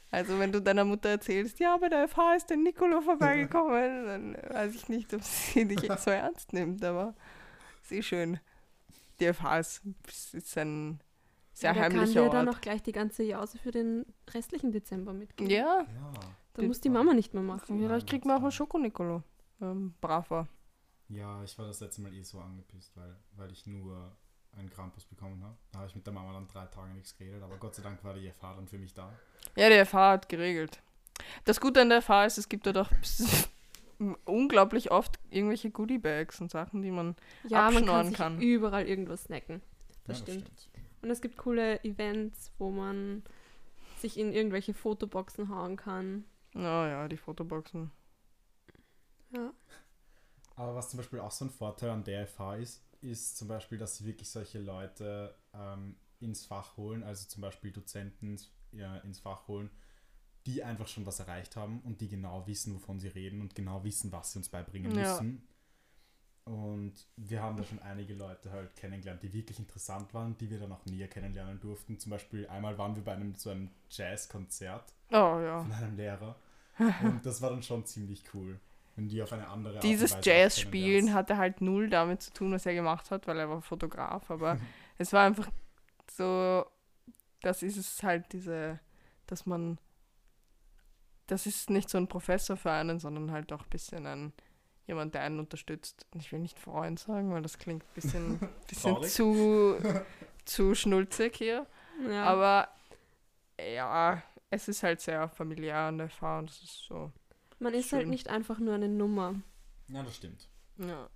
Also 0.10 0.40
wenn 0.40 0.52
du 0.52 0.62
deiner 0.62 0.86
Mutter 0.86 1.10
erzählst, 1.10 1.60
ja, 1.60 1.76
bei 1.78 1.90
der 1.90 2.08
FH 2.08 2.36
ist 2.36 2.50
der 2.50 2.58
Nicolo 2.58 3.02
vorbeigekommen, 3.02 4.06
dann 4.06 4.38
weiß 4.54 4.76
ich 4.76 4.88
nicht, 4.88 5.14
ob 5.14 5.22
sie 5.24 5.66
dich 5.66 5.82
jetzt 5.82 6.06
so 6.06 6.12
ernst 6.12 6.54
nimmt, 6.54 6.84
aber 6.86 7.14
sehr 7.84 8.02
schön. 8.02 8.40
Die 9.20 9.34
FH 9.34 9.60
ist, 9.60 9.82
ist 10.32 10.58
ein 10.58 11.02
sehr 11.60 11.70
Ja, 11.70 11.74
der 11.74 11.84
kann 11.90 12.00
heimlicher 12.00 12.24
dir 12.24 12.30
dann 12.30 12.48
Ort. 12.48 12.56
noch 12.56 12.62
gleich 12.62 12.84
die 12.84 12.92
ganze 12.92 13.24
Jause 13.24 13.58
für 13.58 13.72
den 13.72 14.06
restlichen 14.34 14.72
Dezember 14.72 15.14
mitgeben. 15.14 15.50
Ja, 15.52 15.82
Ja. 15.82 16.14
Dann 16.54 16.68
muss 16.68 16.82
die 16.82 16.90
Mama 16.90 17.14
nicht 17.14 17.34
mehr 17.36 17.44
machen. 17.44 17.80
vielleicht 17.80 18.08
kriegt 18.10 18.26
man 18.26 18.38
auch 18.38 18.42
einen 18.42 18.52
Schoko-Nicolo. 18.52 19.22
Ähm, 19.62 19.94
brav 20.02 20.30
war. 20.32 20.48
Ja, 21.10 21.44
ich 21.44 21.58
war 21.58 21.66
das 21.68 21.80
letzte 21.80 22.02
Mal 22.02 22.14
eh 22.14 22.22
so 22.24 22.40
angepisst, 22.40 22.96
weil, 22.98 23.16
weil 23.36 23.52
ich 23.52 23.66
nur 23.68 24.12
einen 24.58 24.70
Krampus 24.70 25.06
bekommen 25.06 25.44
habe. 25.44 25.56
Da 25.72 25.80
habe 25.80 25.88
ich 25.88 25.96
mit 25.96 26.06
der 26.06 26.14
Mama 26.14 26.34
dann 26.34 26.48
drei 26.48 26.66
Tage 26.66 26.94
nichts 26.94 27.16
geredet, 27.16 27.44
aber 27.44 27.58
Gott 27.58 27.76
sei 27.76 27.84
Dank 27.84 28.04
war 28.04 28.14
die 28.16 28.30
FH 28.32 28.56
dann 28.56 28.68
für 28.68 28.78
mich 28.80 28.94
da. 28.94 29.14
Ja, 29.56 29.70
die 29.70 29.86
FH 29.86 30.12
hat 30.14 30.30
geregelt. 30.30 30.82
Das 31.46 31.60
Gute 31.62 31.82
an 31.82 31.90
der 31.90 32.02
FH 32.02 32.26
ist, 32.26 32.38
es 32.40 32.50
gibt 32.50 32.66
dort 32.66 32.78
auch 32.78 32.90
unglaublich 34.26 34.92
oft 34.92 35.20
irgendwelche 35.30 35.72
Goodie-Bags 35.72 36.42
und 36.42 36.52
Sachen, 36.52 36.82
die 36.82 36.92
man. 36.92 37.16
Ja, 37.48 37.70
man 37.72 37.74
kann 37.74 37.78
abschnorren 37.84 38.08
sich 38.08 38.18
kann. 38.18 38.42
überall 38.42 38.88
irgendwas 38.88 39.24
snacken. 39.24 39.62
Das 40.06 40.20
Ja, 40.20 40.24
stimmt. 40.26 40.52
Und 41.02 41.10
es 41.12 41.22
gibt 41.22 41.38
coole 41.38 41.84
Events, 41.84 42.52
wo 42.58 42.72
man 42.72 43.24
sich 44.00 44.18
in 44.18 44.34
irgendwelche 44.34 44.74
Fotoboxen 44.74 45.50
hauen 45.50 45.78
kann. 45.78 46.26
Oh 46.56 46.60
ja, 46.60 47.08
die 47.08 47.18
Fotoboxen. 47.18 47.92
Ja. 49.32 49.54
Aber 50.56 50.76
was 50.76 50.90
zum 50.90 50.98
Beispiel 50.98 51.20
auch 51.20 51.32
so 51.32 51.46
ein 51.46 51.52
Vorteil 51.52 51.90
an 51.92 52.04
der 52.04 52.24
FH 52.28 52.56
ist, 52.56 52.84
ist 53.02 53.38
zum 53.38 53.48
Beispiel, 53.48 53.78
dass 53.78 53.98
sie 53.98 54.06
wirklich 54.06 54.30
solche 54.30 54.60
Leute 54.60 55.36
ähm, 55.54 55.96
ins 56.20 56.46
Fach 56.46 56.78
holen, 56.78 57.04
also 57.04 57.28
zum 57.28 57.42
Beispiel 57.42 57.72
Dozenten 57.72 58.32
ins- 58.32 58.52
ja, 58.72 58.98
ins 58.98 59.20
Fach 59.20 59.48
holen, 59.48 59.70
die 60.46 60.64
einfach 60.64 60.88
schon 60.88 61.06
was 61.06 61.20
erreicht 61.20 61.56
haben 61.56 61.82
und 61.82 62.02
die 62.02 62.10
genau 62.10 62.48
wissen, 62.48 62.74
wovon 62.76 63.00
sie 63.00 63.10
reden 63.10 63.42
und 63.42 63.56
genau 63.56 63.84
wissen, 63.84 64.12
was 64.12 64.32
sie 64.34 64.40
uns 64.40 64.50
beibringen 64.50 64.92
Ja. 64.96 65.00
müssen. 65.20 65.48
Und 66.48 66.94
wir 67.18 67.42
haben 67.42 67.58
da 67.58 67.64
schon 67.64 67.80
einige 67.80 68.14
Leute 68.14 68.52
halt 68.52 68.76
kennengelernt, 68.76 69.22
die 69.22 69.34
wirklich 69.34 69.60
interessant 69.60 70.14
waren, 70.14 70.38
die 70.38 70.50
wir 70.50 70.60
dann 70.60 70.72
auch 70.72 70.86
näher 70.86 71.08
kennenlernen 71.08 71.60
durften. 71.60 72.00
Zum 72.00 72.12
Beispiel 72.12 72.48
einmal 72.48 72.78
waren 72.78 72.96
wir 72.96 73.04
bei 73.04 73.14
einem 73.14 73.36
so 73.36 73.50
einem 73.50 73.70
Jazzkonzert 73.90 74.94
Oh 75.12 75.40
ja. 75.40 75.62
von 75.62 75.72
einem 75.74 75.98
Lehrer 75.98 76.36
und 76.80 77.26
das 77.26 77.42
war 77.42 77.50
dann 77.50 77.64
schon 77.64 77.86
ziemlich 77.86 78.24
cool, 78.34 78.60
wenn 78.96 79.08
die 79.08 79.22
auf 79.22 79.34
eine 79.34 79.48
andere 79.48 79.80
Dieses 79.80 80.18
Jazz-Spielen 80.22 81.14
hatte 81.14 81.38
halt 81.38 81.62
null 81.62 81.90
damit 81.90 82.22
zu 82.22 82.34
tun, 82.34 82.52
was 82.52 82.66
er 82.66 82.74
gemacht 82.74 83.12
hat, 83.12 83.28
weil 83.28 83.40
er 83.40 83.50
war 83.50 83.62
Fotograf, 83.62 84.30
aber 84.30 84.58
es 84.98 85.12
war 85.14 85.26
einfach 85.26 85.50
so, 86.12 86.66
das 87.42 87.64
ist 87.64 87.78
es 87.78 88.04
halt 88.04 88.32
diese, 88.34 88.80
dass 89.26 89.46
man 89.46 89.80
das 91.26 91.46
ist 91.46 91.70
nicht 91.70 91.90
so 91.90 91.98
ein 91.98 92.08
Professor 92.08 92.56
für 92.56 92.72
einen, 92.72 93.00
sondern 93.00 93.32
halt 93.32 93.52
auch 93.52 93.64
ein 93.64 93.70
bisschen 93.70 94.06
ein 94.06 94.34
jemand, 94.88 95.14
der 95.14 95.22
einen 95.22 95.40
unterstützt. 95.40 96.06
Ich 96.16 96.32
will 96.32 96.40
nicht 96.40 96.58
Freund 96.58 96.98
sagen, 97.00 97.32
weil 97.32 97.42
das 97.42 97.58
klingt 97.58 97.84
ein 97.84 97.94
bisschen, 97.94 98.40
bisschen 98.68 99.04
zu, 99.04 99.78
zu 100.46 100.74
schnulzig 100.76 101.36
hier. 101.38 101.68
Ja. 102.10 102.24
Aber 102.24 102.70
ja, 103.60 104.22
es 104.50 104.68
ist 104.68 104.84
halt 104.84 105.02
sehr 105.02 105.28
familiär 105.30 105.78
an 105.78 105.98
der 105.98 106.10
FH 106.10 106.40
und 106.40 106.50
das 106.50 106.62
ist 106.64 106.86
so. 106.88 107.12
man 107.60 107.74
ist 107.74 107.92
halt 107.92 108.04
schön. 108.04 108.10
nicht 108.10 108.30
einfach 108.30 108.60
nur 108.60 108.74
eine 108.76 108.88
Nummer. 108.90 109.36
Ja, 109.90 110.04
das 110.04 110.16
stimmt. 110.16 110.48
Ja. 110.78 111.10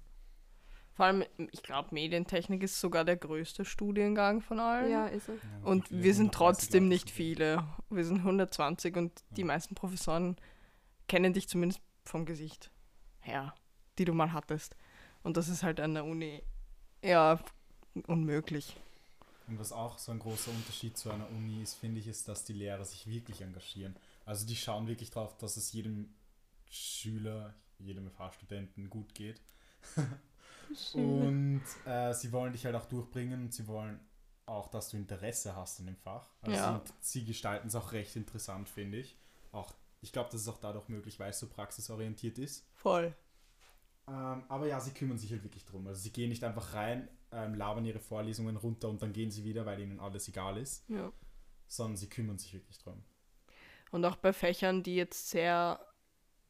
Vor 0.93 1.05
allem, 1.05 1.23
ich 1.51 1.63
glaube, 1.63 1.89
Medientechnik 1.93 2.61
ist 2.63 2.79
sogar 2.79 3.05
der 3.05 3.15
größte 3.15 3.63
Studiengang 3.63 4.41
von 4.41 4.59
allen. 4.59 4.91
Ja, 4.91 5.07
ist 5.07 5.29
er. 5.29 5.35
Ja, 5.35 5.39
Und 5.63 5.89
wir 5.89 6.13
sind 6.13 6.27
130 6.33 6.37
trotzdem 6.37 6.87
nicht 6.89 7.09
viele. 7.09 7.63
Wir 7.89 8.03
sind 8.03 8.17
120 8.19 8.97
und 8.97 9.23
die 9.31 9.41
Ja. 9.41 9.47
meisten 9.47 9.73
Professoren 9.73 10.35
kennen 11.07 11.31
dich 11.33 11.47
zumindest 11.47 11.81
vom 12.03 12.25
Gesicht 12.25 12.71
her, 13.19 13.53
die 13.97 14.05
du 14.05 14.13
mal 14.13 14.33
hattest. 14.33 14.75
Und 15.23 15.37
das 15.37 15.49
ist 15.49 15.63
halt 15.63 15.79
an 15.79 15.93
der 15.93 16.05
Uni 16.05 16.43
ja 17.03 17.39
unmöglich. 18.07 18.75
Und 19.47 19.59
was 19.59 19.71
auch 19.71 19.97
so 19.97 20.11
ein 20.11 20.19
großer 20.19 20.51
Unterschied 20.51 20.97
zu 20.97 21.11
einer 21.11 21.29
Uni 21.29 21.61
ist, 21.61 21.75
finde 21.75 21.99
ich, 21.99 22.07
ist, 22.07 22.27
dass 22.27 22.45
die 22.45 22.53
Lehrer 22.53 22.85
sich 22.85 23.05
wirklich 23.07 23.41
engagieren. 23.41 23.95
Also 24.25 24.45
die 24.47 24.55
schauen 24.55 24.87
wirklich 24.87 25.11
drauf, 25.11 25.37
dass 25.37 25.57
es 25.57 25.73
jedem 25.73 26.13
Schüler, 26.69 27.53
jedem 27.79 28.09
FH-Studenten 28.09 28.89
gut 28.89 29.13
geht. 29.13 29.41
Und 30.93 31.63
äh, 31.85 32.13
sie 32.13 32.31
wollen 32.31 32.53
dich 32.53 32.65
halt 32.65 32.75
auch 32.75 32.85
durchbringen 32.85 33.41
und 33.43 33.53
sie 33.53 33.67
wollen 33.67 33.99
auch, 34.45 34.69
dass 34.69 34.89
du 34.89 34.97
Interesse 34.97 35.55
hast 35.55 35.79
an 35.79 35.87
dem 35.87 35.97
Fach. 35.97 36.29
Also 36.41 36.55
Ja. 36.55 36.81
sie, 37.01 37.19
sie 37.19 37.25
gestalten 37.25 37.67
es 37.67 37.75
auch 37.75 37.91
recht 37.91 38.15
interessant, 38.15 38.69
finde 38.69 38.99
ich. 38.99 39.17
Auch, 39.51 39.73
ich 40.01 40.11
glaube, 40.13 40.29
das 40.31 40.41
ist 40.41 40.47
auch 40.47 40.59
dadurch 40.59 40.87
möglich, 40.87 41.19
weil 41.19 41.31
es 41.31 41.39
so 41.39 41.47
praxisorientiert 41.47 42.37
ist. 42.37 42.65
Voll. 42.73 43.13
Ähm, 44.11 44.43
aber 44.49 44.67
ja, 44.67 44.79
sie 44.81 44.91
kümmern 44.91 45.17
sich 45.17 45.31
halt 45.31 45.43
wirklich 45.43 45.63
drum. 45.65 45.87
Also 45.87 46.01
sie 46.01 46.11
gehen 46.11 46.27
nicht 46.29 46.43
einfach 46.43 46.73
rein, 46.73 47.07
ähm, 47.31 47.53
labern 47.55 47.85
ihre 47.85 47.99
Vorlesungen 47.99 48.57
runter 48.57 48.89
und 48.89 49.01
dann 49.01 49.13
gehen 49.13 49.31
sie 49.31 49.45
wieder, 49.45 49.65
weil 49.65 49.79
ihnen 49.79 50.01
alles 50.01 50.27
egal 50.27 50.57
ist, 50.57 50.83
Ja. 50.89 51.13
sondern 51.67 51.95
sie 51.95 52.09
kümmern 52.09 52.37
sich 52.37 52.53
wirklich 52.53 52.77
drum. 52.79 53.01
Und 53.91 54.03
auch 54.03 54.17
bei 54.17 54.33
Fächern, 54.33 54.83
die 54.83 54.95
jetzt 54.95 55.29
sehr, 55.29 55.79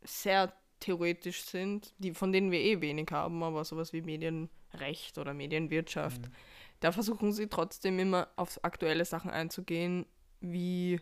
sehr 0.01 0.51
theoretisch 0.79 1.43
sind, 1.43 1.93
die, 1.99 2.15
von 2.15 2.31
denen 2.31 2.49
wir 2.49 2.59
eh 2.59 2.81
wenig 2.81 3.09
haben, 3.11 3.43
aber 3.43 3.63
sowas 3.63 3.93
wie 3.93 4.01
Medienrecht 4.01 5.19
oder 5.19 5.35
Medienwirtschaft, 5.35 6.21
Mhm. 6.21 6.31
da 6.79 6.91
versuchen 6.91 7.31
sie 7.31 7.45
trotzdem 7.47 7.99
immer 7.99 8.27
auf 8.37 8.59
aktuelle 8.63 9.05
Sachen 9.05 9.29
einzugehen, 9.29 10.07
wie 10.39 10.99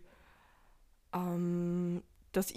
ähm, 1.13 2.03
das 2.33 2.51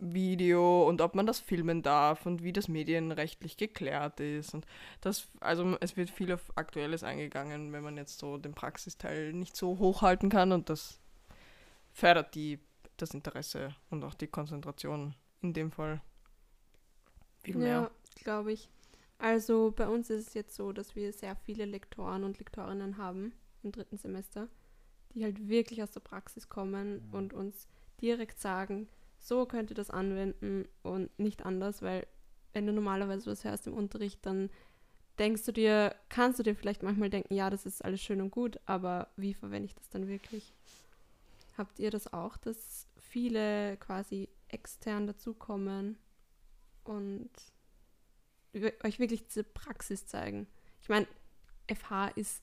Ibiza-Video 0.00 0.88
und 0.88 1.00
ob 1.00 1.14
man 1.14 1.26
das 1.26 1.40
filmen 1.40 1.82
darf 1.82 2.26
und 2.26 2.42
wie 2.42 2.52
das 2.52 2.68
medienrechtlich 2.68 3.56
geklärt 3.56 4.20
ist. 4.20 4.54
Und 4.54 4.66
das, 5.00 5.28
also 5.40 5.76
es 5.80 5.96
wird 5.96 6.10
viel 6.10 6.32
auf 6.32 6.52
Aktuelles 6.56 7.02
eingegangen, 7.04 7.72
wenn 7.72 7.82
man 7.82 7.96
jetzt 7.96 8.18
so 8.18 8.38
den 8.38 8.54
Praxisteil 8.54 9.32
nicht 9.32 9.56
so 9.56 9.78
hochhalten 9.78 10.30
kann 10.30 10.52
und 10.52 10.68
das 10.70 11.00
fördert 11.92 12.34
die, 12.34 12.58
das 12.96 13.14
Interesse 13.14 13.74
und 13.90 14.04
auch 14.04 14.14
die 14.14 14.26
Konzentration 14.28 15.14
in 15.42 15.52
dem 15.52 15.70
Fall 15.70 16.00
viel 17.42 17.56
mehr. 17.56 17.68
Ja, 17.68 17.90
glaube 18.16 18.52
ich. 18.52 18.68
Also 19.18 19.72
bei 19.76 19.88
uns 19.88 20.08
ist 20.08 20.28
es 20.28 20.34
jetzt 20.34 20.54
so, 20.54 20.72
dass 20.72 20.96
wir 20.96 21.12
sehr 21.12 21.36
viele 21.36 21.64
Lektoren 21.66 22.24
und 22.24 22.38
Lektorinnen 22.38 22.96
haben 22.96 23.32
im 23.62 23.72
dritten 23.72 23.98
Semester, 23.98 24.48
die 25.14 25.24
halt 25.24 25.48
wirklich 25.48 25.82
aus 25.82 25.90
der 25.90 26.00
Praxis 26.00 26.48
kommen 26.48 27.06
Mhm. 27.08 27.14
und 27.14 27.32
uns 27.34 27.68
direkt 28.00 28.40
sagen, 28.40 28.88
so 29.20 29.46
könnt 29.46 29.70
ihr 29.70 29.76
das 29.76 29.90
anwenden 29.90 30.66
und 30.82 31.16
nicht 31.18 31.44
anders, 31.44 31.82
weil 31.82 32.06
wenn 32.52 32.66
du 32.66 32.72
normalerweise 32.72 33.30
was 33.30 33.44
hörst 33.44 33.66
im 33.66 33.74
Unterricht, 33.74 34.24
dann 34.26 34.50
denkst 35.18 35.44
du 35.44 35.52
dir, 35.52 35.94
kannst 36.08 36.38
du 36.38 36.42
dir 36.42 36.56
vielleicht 36.56 36.82
manchmal 36.82 37.10
denken, 37.10 37.34
ja, 37.34 37.50
das 37.50 37.66
ist 37.66 37.84
alles 37.84 38.00
schön 38.00 38.22
und 38.22 38.30
gut, 38.30 38.58
aber 38.64 39.08
wie 39.16 39.34
verwende 39.34 39.66
ich 39.66 39.74
das 39.74 39.90
dann 39.90 40.08
wirklich? 40.08 40.54
Habt 41.58 41.78
ihr 41.78 41.90
das 41.90 42.12
auch, 42.12 42.38
dass 42.38 42.88
viele 42.96 43.76
quasi 43.76 44.30
extern 44.48 45.06
dazukommen 45.06 45.98
und 46.84 47.30
euch 48.82 48.98
wirklich 48.98 49.26
diese 49.26 49.44
Praxis 49.44 50.06
zeigen? 50.06 50.46
Ich 50.80 50.88
meine, 50.88 51.06
FH 51.68 52.08
ist 52.16 52.42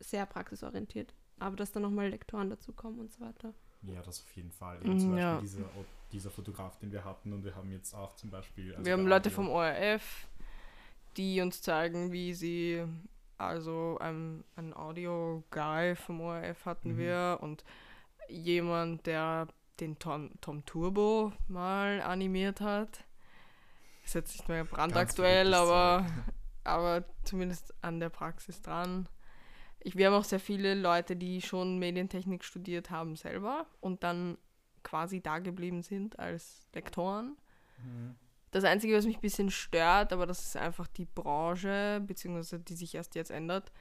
sehr 0.00 0.24
praxisorientiert, 0.24 1.14
aber 1.38 1.56
dass 1.56 1.72
da 1.72 1.80
nochmal 1.80 2.08
Lektoren 2.08 2.48
dazukommen 2.48 2.98
und 2.98 3.12
so 3.12 3.20
weiter. 3.20 3.52
Ja, 3.86 4.02
das 4.02 4.20
auf 4.22 4.36
jeden 4.36 4.50
Fall. 4.50 4.78
Eben 4.84 4.98
zum 4.98 5.10
Mhm, 5.10 5.14
Beispiel 5.14 5.20
ja. 5.32 5.40
dieser, 5.40 5.64
dieser 6.12 6.30
Fotograf, 6.30 6.78
den 6.78 6.92
wir 6.92 7.04
hatten 7.04 7.32
und 7.32 7.44
wir 7.44 7.54
haben 7.54 7.70
jetzt 7.70 7.94
auch 7.94 8.14
zum 8.16 8.30
Beispiel... 8.30 8.72
also 8.74 8.84
Wir 8.84 8.92
haben 8.94 9.06
Leute 9.06 9.30
vom 9.30 9.48
ORF, 9.48 10.26
die 11.16 11.40
uns 11.40 11.60
zeigen, 11.62 12.12
wie 12.12 12.34
sie, 12.34 12.84
also 13.38 13.98
ein, 14.00 14.44
ein 14.56 14.74
Audio-Guy 14.74 15.96
vom 15.96 16.20
ORF 16.20 16.64
hatten 16.66 16.94
Mhm. 16.94 16.98
wir 16.98 17.38
und 17.40 17.64
jemand, 18.28 19.06
der 19.06 19.48
den 19.80 19.98
Tom, 19.98 20.30
Tom 20.40 20.64
Turbo 20.64 21.32
mal 21.48 22.00
animiert 22.00 22.60
hat. 22.60 23.04
Ist 24.04 24.14
jetzt 24.14 24.32
nicht 24.32 24.48
mehr 24.48 24.64
brandaktuell, 24.64 25.52
aber, 25.54 26.06
aber 26.62 27.04
zumindest 27.24 27.74
an 27.82 28.00
der 28.00 28.10
Praxis 28.10 28.62
dran. 28.62 29.08
Ich, 29.84 29.96
wir 29.96 30.06
haben 30.06 30.14
auch 30.14 30.24
sehr 30.24 30.40
viele 30.40 30.74
Leute, 30.74 31.14
die 31.14 31.40
schon 31.42 31.78
Medientechnik 31.78 32.42
studiert 32.42 32.90
haben 32.90 33.16
selber 33.16 33.66
und 33.80 34.02
dann 34.02 34.38
quasi 34.82 35.20
da 35.20 35.38
geblieben 35.38 35.82
sind 35.82 36.18
als 36.18 36.66
Lektoren. 36.74 37.36
Mhm. 37.78 38.16
Das 38.50 38.64
Einzige, 38.64 38.96
was 38.96 39.04
mich 39.04 39.16
ein 39.18 39.20
bisschen 39.22 39.50
stört, 39.50 40.12
aber 40.12 40.26
das 40.26 40.44
ist 40.46 40.56
einfach 40.56 40.86
die 40.86 41.06
Branche, 41.06 42.02
beziehungsweise 42.06 42.60
die 42.60 42.74
sich 42.74 42.94
erst 42.94 43.14
jetzt 43.14 43.30
ändert, 43.30 43.72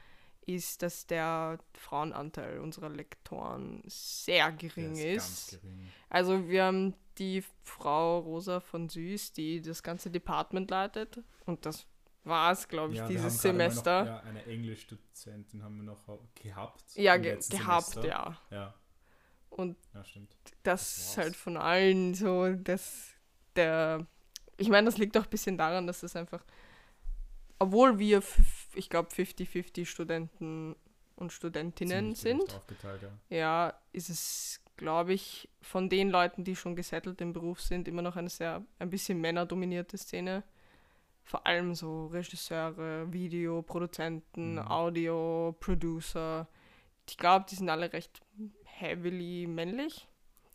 ist, 0.46 0.82
dass 0.82 1.08
der 1.08 1.58
Frauenanteil 1.74 2.60
unserer 2.60 2.90
Lektoren 2.90 3.82
sehr 3.86 4.52
Der 4.52 4.58
gering 4.70 4.94
ist 4.94 5.04
ist. 5.04 5.52
ganz 5.52 5.62
gering. 5.62 5.90
Also 6.10 6.50
wir 6.50 6.64
haben 6.66 6.96
die 7.18 7.44
Frau 7.64 8.20
Rosa 8.20 8.60
von 8.60 8.90
Süß, 8.90 9.34
die 9.34 9.62
das 9.62 9.84
ganze 9.84 10.10
Department 10.10 10.70
leitet. 10.70 11.22
Und 11.46 11.66
das 11.66 11.86
war 12.24 12.52
es, 12.52 12.68
glaube 12.68 12.94
ich, 12.94 13.00
Ja, 13.00 13.08
dieses 13.08 13.42
Semester. 13.42 14.02
Noch, 14.02 14.08
ja, 14.08 14.20
eine 14.22 14.46
Englischdozentin 14.46 15.64
haben 15.64 15.78
wir 15.78 15.84
noch 15.84 16.20
gehabt. 16.36 16.84
Ja, 16.96 17.18
ge 17.18 17.38
gehabt, 17.50 17.86
Semester. 17.86 18.06
ja. 18.08 18.38
Ja, 18.50 18.74
Und 19.50 19.78
ja, 19.94 20.02
das 20.02 20.08
Das 20.64 20.98
ist 20.98 21.18
halt 21.18 21.36
von 21.36 21.58
allen 21.58 22.14
so, 22.14 22.54
dass 22.54 23.10
der. 23.56 24.06
Ich 24.58 24.70
meine, 24.70 24.86
das 24.86 24.98
liegt 24.98 25.18
auch 25.18 25.24
ein 25.24 25.30
bisschen 25.30 25.58
daran, 25.58 25.88
dass 25.88 26.04
es 26.04 26.16
einfach, 26.16 26.44
obwohl 27.60 27.98
wir, 28.00 28.22
ich 28.76 28.90
glaube, 28.90 29.10
50-50 29.10 29.86
Studenten 29.86 30.76
und 31.16 31.32
Studentinnen 31.32 32.16
Ziemlich 32.16 32.48
sind, 32.48 32.62
ja. 33.30 33.38
ja, 33.38 33.74
ist 33.92 34.10
es, 34.10 34.62
glaube 34.78 35.14
ich, 35.14 35.50
von 35.62 35.90
den 35.90 36.10
Leuten, 36.10 36.44
die 36.44 36.56
schon 36.56 36.76
gesettelt 36.76 37.20
im 37.22 37.34
Beruf 37.34 37.62
sind, 37.62 37.88
immer 37.88 38.02
noch 38.02 38.16
eine 38.16 38.30
sehr, 38.30 38.64
ein 38.80 38.90
bisschen 38.90 39.20
männerdominierte 39.20 39.98
Szene. 39.98 40.44
Vor 41.24 41.46
allem 41.48 41.74
so 41.74 42.08
Regisseure, 42.08 43.12
Videoproduzenten, 43.12 44.54
Mhm. 44.56 44.68
Audio, 44.68 45.56
Producer. 45.60 46.48
Ich 47.08 47.18
glaube, 47.18 47.46
die 47.50 47.56
sind 47.56 47.70
alle 47.70 47.92
recht 47.94 48.22
heavily 48.66 49.48
männlich. 49.48 50.08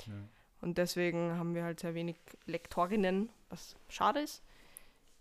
ja. 0.06 0.14
Und 0.60 0.76
deswegen 0.76 1.38
haben 1.38 1.54
wir 1.54 1.62
halt 1.62 1.78
sehr 1.78 1.94
wenig 1.94 2.16
Lektorinnen, 2.46 3.30
was 3.48 3.76
schade 3.88 4.20
ist, 4.20 4.42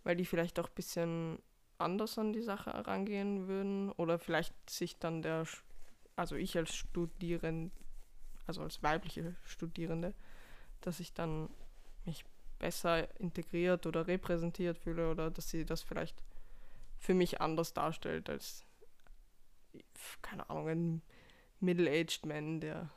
weil 0.04 0.16
die 0.16 0.26
vielleicht 0.26 0.60
auch 0.60 0.68
ein 0.68 0.74
bisschen 0.76 1.38
anders 1.78 2.18
an 2.18 2.34
die 2.34 2.42
Sache 2.42 2.74
herangehen 2.74 3.48
würden 3.48 3.92
oder 3.92 4.18
vielleicht 4.18 4.56
sich 4.68 4.98
dann 4.98 5.22
der, 5.22 5.46
also 6.16 6.36
ich 6.36 6.58
als 6.58 6.74
Studierende, 6.76 7.70
also 8.48 8.64
als 8.64 8.82
weibliche 8.82 9.36
Studierende, 9.44 10.16
dass 10.82 11.00
ich 11.00 11.14
dann 11.14 11.50
mich 12.04 12.26
besser 12.60 13.08
integriert 13.20 13.86
oder 13.86 14.08
repräsentiert 14.08 14.78
fühle 14.78 15.10
oder 15.12 15.30
dass 15.32 15.50
sie 15.50 15.66
das 15.66 15.82
vielleicht 15.82 16.22
für 16.98 17.14
mich 17.14 17.42
anders 17.42 17.74
darstellt 17.74 18.30
als, 18.30 18.66
keine 20.22 20.50
Ahnung, 20.50 20.70
ein 20.70 21.02
middle-aged 21.60 22.26
man, 22.26 22.60
der 22.60 22.90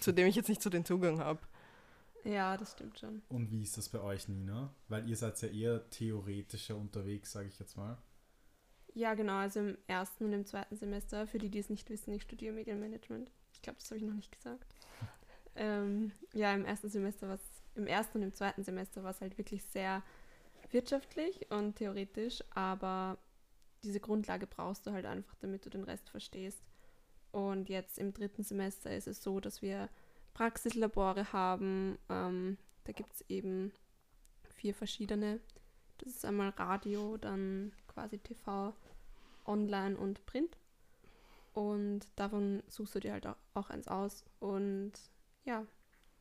zu 0.00 0.12
dem 0.12 0.26
ich 0.26 0.36
jetzt 0.36 0.48
nicht 0.48 0.62
so 0.62 0.70
den 0.70 0.84
Zugang 0.84 1.18
habe. 1.18 1.40
Ja, 2.24 2.56
das 2.56 2.72
stimmt 2.72 2.98
schon. 2.98 3.22
Und 3.28 3.50
wie 3.50 3.62
ist 3.62 3.76
das 3.76 3.88
bei 3.88 4.00
euch, 4.00 4.28
Nina? 4.28 4.72
Weil 4.88 5.08
ihr 5.08 5.16
seid 5.16 5.40
ja 5.42 5.48
eher 5.48 5.90
theoretischer 5.90 6.76
unterwegs, 6.76 7.32
sage 7.32 7.48
ich 7.48 7.58
jetzt 7.58 7.76
mal. 7.76 7.98
Ja, 8.94 9.14
genau, 9.14 9.36
also 9.36 9.60
im 9.60 9.78
ersten 9.86 10.26
und 10.26 10.32
im 10.32 10.46
zweiten 10.46 10.76
Semester, 10.76 11.26
für 11.26 11.38
die, 11.38 11.48
die 11.48 11.58
es 11.58 11.70
nicht 11.70 11.88
wissen, 11.90 12.12
ich 12.12 12.22
studiere 12.22 12.54
Medienmanagement. 12.54 13.30
Ich 13.52 13.62
glaube, 13.62 13.78
das 13.80 13.90
habe 13.90 13.98
ich 13.98 14.04
noch 14.04 14.14
nicht 14.14 14.30
gesagt. 14.30 14.74
ähm, 15.56 16.12
ja, 16.32 16.54
im 16.54 16.64
ersten 16.64 16.90
Semester 16.90 17.28
war 17.28 17.36
im 17.74 17.86
ersten 17.86 18.18
und 18.18 18.24
im 18.24 18.34
zweiten 18.34 18.64
Semester 18.64 19.02
war 19.02 19.10
es 19.10 19.20
halt 19.20 19.38
wirklich 19.38 19.64
sehr 19.64 20.02
wirtschaftlich 20.70 21.50
und 21.50 21.76
theoretisch, 21.76 22.42
aber 22.50 23.18
diese 23.82 24.00
Grundlage 24.00 24.46
brauchst 24.46 24.86
du 24.86 24.92
halt 24.92 25.06
einfach, 25.06 25.34
damit 25.40 25.66
du 25.66 25.70
den 25.70 25.84
Rest 25.84 26.08
verstehst. 26.08 26.62
Und 27.32 27.68
jetzt 27.68 27.98
im 27.98 28.12
dritten 28.12 28.42
Semester 28.42 28.94
ist 28.94 29.08
es 29.08 29.22
so, 29.22 29.40
dass 29.40 29.62
wir 29.62 29.88
Praxislabore 30.34 31.32
haben. 31.32 31.98
Ähm, 32.08 32.58
da 32.84 32.92
gibt 32.92 33.14
es 33.14 33.24
eben 33.28 33.72
vier 34.42 34.74
verschiedene. 34.74 35.40
Das 35.98 36.08
ist 36.10 36.24
einmal 36.24 36.50
Radio, 36.50 37.16
dann 37.16 37.72
quasi 37.88 38.18
TV, 38.18 38.74
Online 39.46 39.96
und 39.96 40.24
Print. 40.26 40.56
Und 41.54 42.06
davon 42.16 42.62
suchst 42.68 42.94
du 42.94 43.00
dir 43.00 43.12
halt 43.12 43.26
auch, 43.26 43.36
auch 43.54 43.70
eins 43.70 43.88
aus. 43.88 44.24
Und 44.40 44.92
ja, 45.44 45.66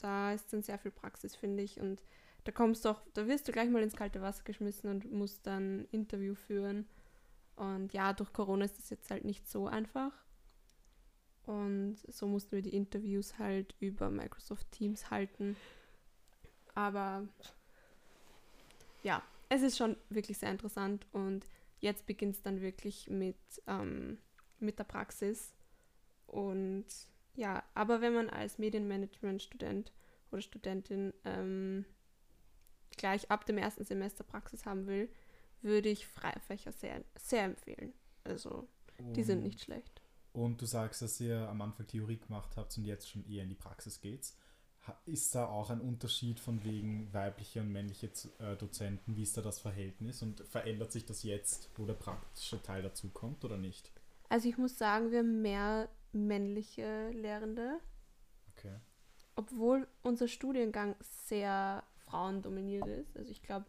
da 0.03 0.33
ist 0.33 0.51
dann 0.51 0.63
sehr 0.63 0.77
viel 0.77 0.91
Praxis, 0.91 1.35
finde 1.35 1.63
ich. 1.63 1.79
Und 1.79 2.03
da 2.43 2.51
kommst 2.51 2.85
du 2.85 2.89
auch, 2.89 3.01
da 3.13 3.27
wirst 3.27 3.47
du 3.47 3.51
gleich 3.51 3.69
mal 3.69 3.83
ins 3.83 3.95
kalte 3.95 4.21
Wasser 4.21 4.43
geschmissen 4.43 4.89
und 4.89 5.11
musst 5.11 5.45
dann 5.45 5.85
Interview 5.91 6.35
führen. 6.35 6.87
Und 7.55 7.93
ja, 7.93 8.13
durch 8.13 8.33
Corona 8.33 8.65
ist 8.65 8.77
das 8.77 8.89
jetzt 8.89 9.11
halt 9.11 9.25
nicht 9.25 9.47
so 9.47 9.67
einfach. 9.67 10.13
Und 11.45 11.97
so 12.07 12.27
mussten 12.27 12.51
wir 12.53 12.61
die 12.61 12.75
Interviews 12.75 13.37
halt 13.37 13.75
über 13.79 14.09
Microsoft 14.09 14.71
Teams 14.71 15.09
halten. 15.11 15.55
Aber 16.75 17.27
ja, 19.03 19.21
es 19.49 19.61
ist 19.61 19.77
schon 19.77 19.97
wirklich 20.09 20.37
sehr 20.37 20.51
interessant 20.51 21.05
und 21.11 21.45
jetzt 21.79 22.05
beginnt 22.05 22.35
es 22.35 22.41
dann 22.41 22.61
wirklich 22.61 23.09
mit, 23.09 23.35
ähm, 23.67 24.17
mit 24.59 24.79
der 24.79 24.85
Praxis. 24.85 25.53
Und 26.27 26.85
ja, 27.35 27.63
aber 27.73 28.01
wenn 28.01 28.13
man 28.13 28.29
als 28.29 28.57
Medienmanagement-Student 28.57 29.91
oder 30.31 30.41
Studentin 30.41 31.13
ähm, 31.25 31.85
gleich 32.97 33.29
ab 33.31 33.45
dem 33.45 33.57
ersten 33.57 33.85
Semester 33.85 34.23
Praxis 34.23 34.65
haben 34.65 34.87
will, 34.87 35.09
würde 35.61 35.89
ich 35.89 36.07
Freifächer 36.07 36.71
sehr, 36.71 37.03
sehr 37.15 37.43
empfehlen. 37.43 37.93
Also, 38.23 38.67
die 38.99 39.23
sind 39.23 39.43
nicht 39.43 39.61
schlecht. 39.61 40.01
Und 40.33 40.61
du 40.61 40.65
sagst, 40.65 41.01
dass 41.01 41.19
ihr 41.19 41.49
am 41.49 41.61
Anfang 41.61 41.87
Theorie 41.87 42.17
gemacht 42.17 42.55
habt 42.55 42.77
und 42.77 42.85
jetzt 42.85 43.09
schon 43.09 43.27
eher 43.27 43.43
in 43.43 43.49
die 43.49 43.55
Praxis 43.55 43.99
geht. 43.99 44.33
Ist 45.05 45.35
da 45.35 45.45
auch 45.45 45.69
ein 45.69 45.81
Unterschied 45.81 46.39
von 46.39 46.63
wegen 46.63 47.13
weibliche 47.13 47.61
und 47.61 47.71
männliche 47.71 48.09
äh, 48.39 48.55
Dozenten? 48.55 49.15
Wie 49.15 49.23
ist 49.23 49.37
da 49.37 49.41
das 49.41 49.59
Verhältnis? 49.59 50.21
Und 50.21 50.41
verändert 50.47 50.91
sich 50.91 51.05
das 51.05 51.23
jetzt, 51.23 51.69
wo 51.75 51.85
der 51.85 51.93
praktische 51.93 52.61
Teil 52.61 52.81
dazu 52.81 53.09
kommt 53.09 53.45
oder 53.45 53.57
nicht? 53.57 53.91
Also 54.29 54.49
ich 54.49 54.57
muss 54.57 54.77
sagen, 54.77 55.11
wir 55.11 55.19
haben 55.19 55.41
mehr 55.41 55.89
männliche 56.13 57.09
Lehrende. 57.09 57.79
Okay. 58.55 58.75
Obwohl 59.35 59.87
unser 60.01 60.27
Studiengang 60.27 60.95
sehr 60.99 61.83
frauendominiert 62.05 62.87
ist. 62.87 63.15
Also 63.17 63.31
ich 63.31 63.41
glaube, 63.41 63.65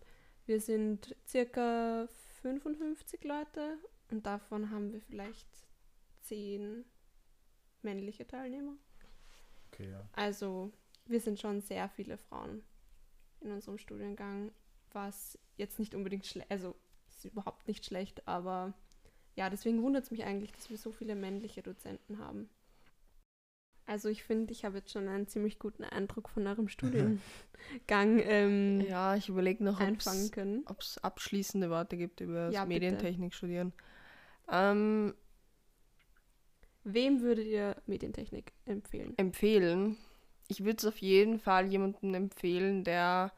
wir 0.47 0.61
sind 0.61 1.17
circa 1.27 2.09
55 2.43 3.23
Leute 3.25 3.79
und 4.11 4.27
davon 4.27 4.71
haben 4.71 4.93
wir 4.93 5.01
vielleicht 5.01 5.49
zehn 6.21 6.85
männliche 7.83 8.27
Teilnehmer. 8.27 8.77
Okay, 9.69 9.91
ja. 9.91 10.09
Also 10.13 10.73
wir 11.07 11.21
sind 11.21 11.41
schon 11.41 11.61
sehr 11.61 11.89
viele 11.89 12.19
Frauen 12.19 12.63
in 13.41 13.53
unserem 13.53 13.79
Studiengang, 13.79 14.53
was 14.91 15.39
jetzt 15.57 15.79
nicht 15.79 15.95
unbedingt 15.95 16.27
schlecht, 16.27 16.51
also 16.51 16.77
ist 17.09 17.25
überhaupt 17.25 17.69
nicht 17.69 17.85
schlecht, 17.85 18.27
aber 18.27 18.75
ja, 19.35 19.49
deswegen 19.51 19.83
wundert 19.83 20.05
es 20.05 20.11
mich 20.11 20.25
eigentlich, 20.25 20.53
dass 20.53 20.71
wir 20.71 20.77
so 20.77 20.93
viele 20.93 21.15
männliche 21.15 21.63
Dozenten 21.63 22.19
haben. 22.19 22.49
Also 23.87 24.09
ich 24.09 24.23
finde, 24.23 24.53
ich 24.53 24.65
habe 24.65 24.79
jetzt 24.79 24.93
schon 24.93 25.09
einen 25.09 25.27
ziemlich 25.27 25.59
guten 25.59 25.85
Eindruck 25.85 26.29
von 26.29 26.47
eurem 26.47 26.69
Studiengang 26.69 27.19
ähm, 27.89 28.81
ja, 28.83 29.17
ich 29.17 29.29
überlege 29.29 29.65
noch, 29.65 29.81
ob 29.81 30.81
es 30.81 30.99
abschließende 30.99 31.69
Worte 31.69 31.97
gibt 31.97 32.21
über 32.21 32.47
das 32.47 32.55
Ja, 32.55 32.65
bitte. 32.65 32.75
Medientechnik 32.81 33.35
studieren. 33.35 33.73
Ähm, 34.51 35.15
Wem 36.85 37.21
würdet 37.21 37.47
ihr 37.47 37.77
Medientechnik 37.87 38.53
empfehlen? 38.67 39.15
empfehlen. 39.17 39.97
Ich 40.49 40.65
würde 40.65 40.79
es 40.79 40.85
auf 40.85 40.99
jeden 40.99 41.39
Fall 41.39 41.67
jemandem 41.67 42.15
empfehlen, 42.15 42.85
der 42.85 43.33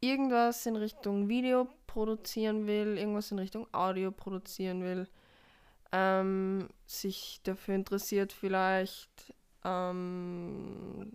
irgendwas 0.00 0.64
in 0.66 0.76
Richtung 0.76 1.28
Video 1.28 1.68
produzieren 1.88 2.68
will, 2.68 2.96
irgendwas 2.96 3.32
in 3.32 3.40
Richtung 3.40 3.66
Audio 3.72 4.12
produzieren 4.12 4.84
will, 4.84 5.08
ähm, 5.90 6.68
sich 6.86 7.40
dafür 7.42 7.74
interessiert, 7.74 8.32
vielleicht 8.32 9.34
ähm, 9.64 11.10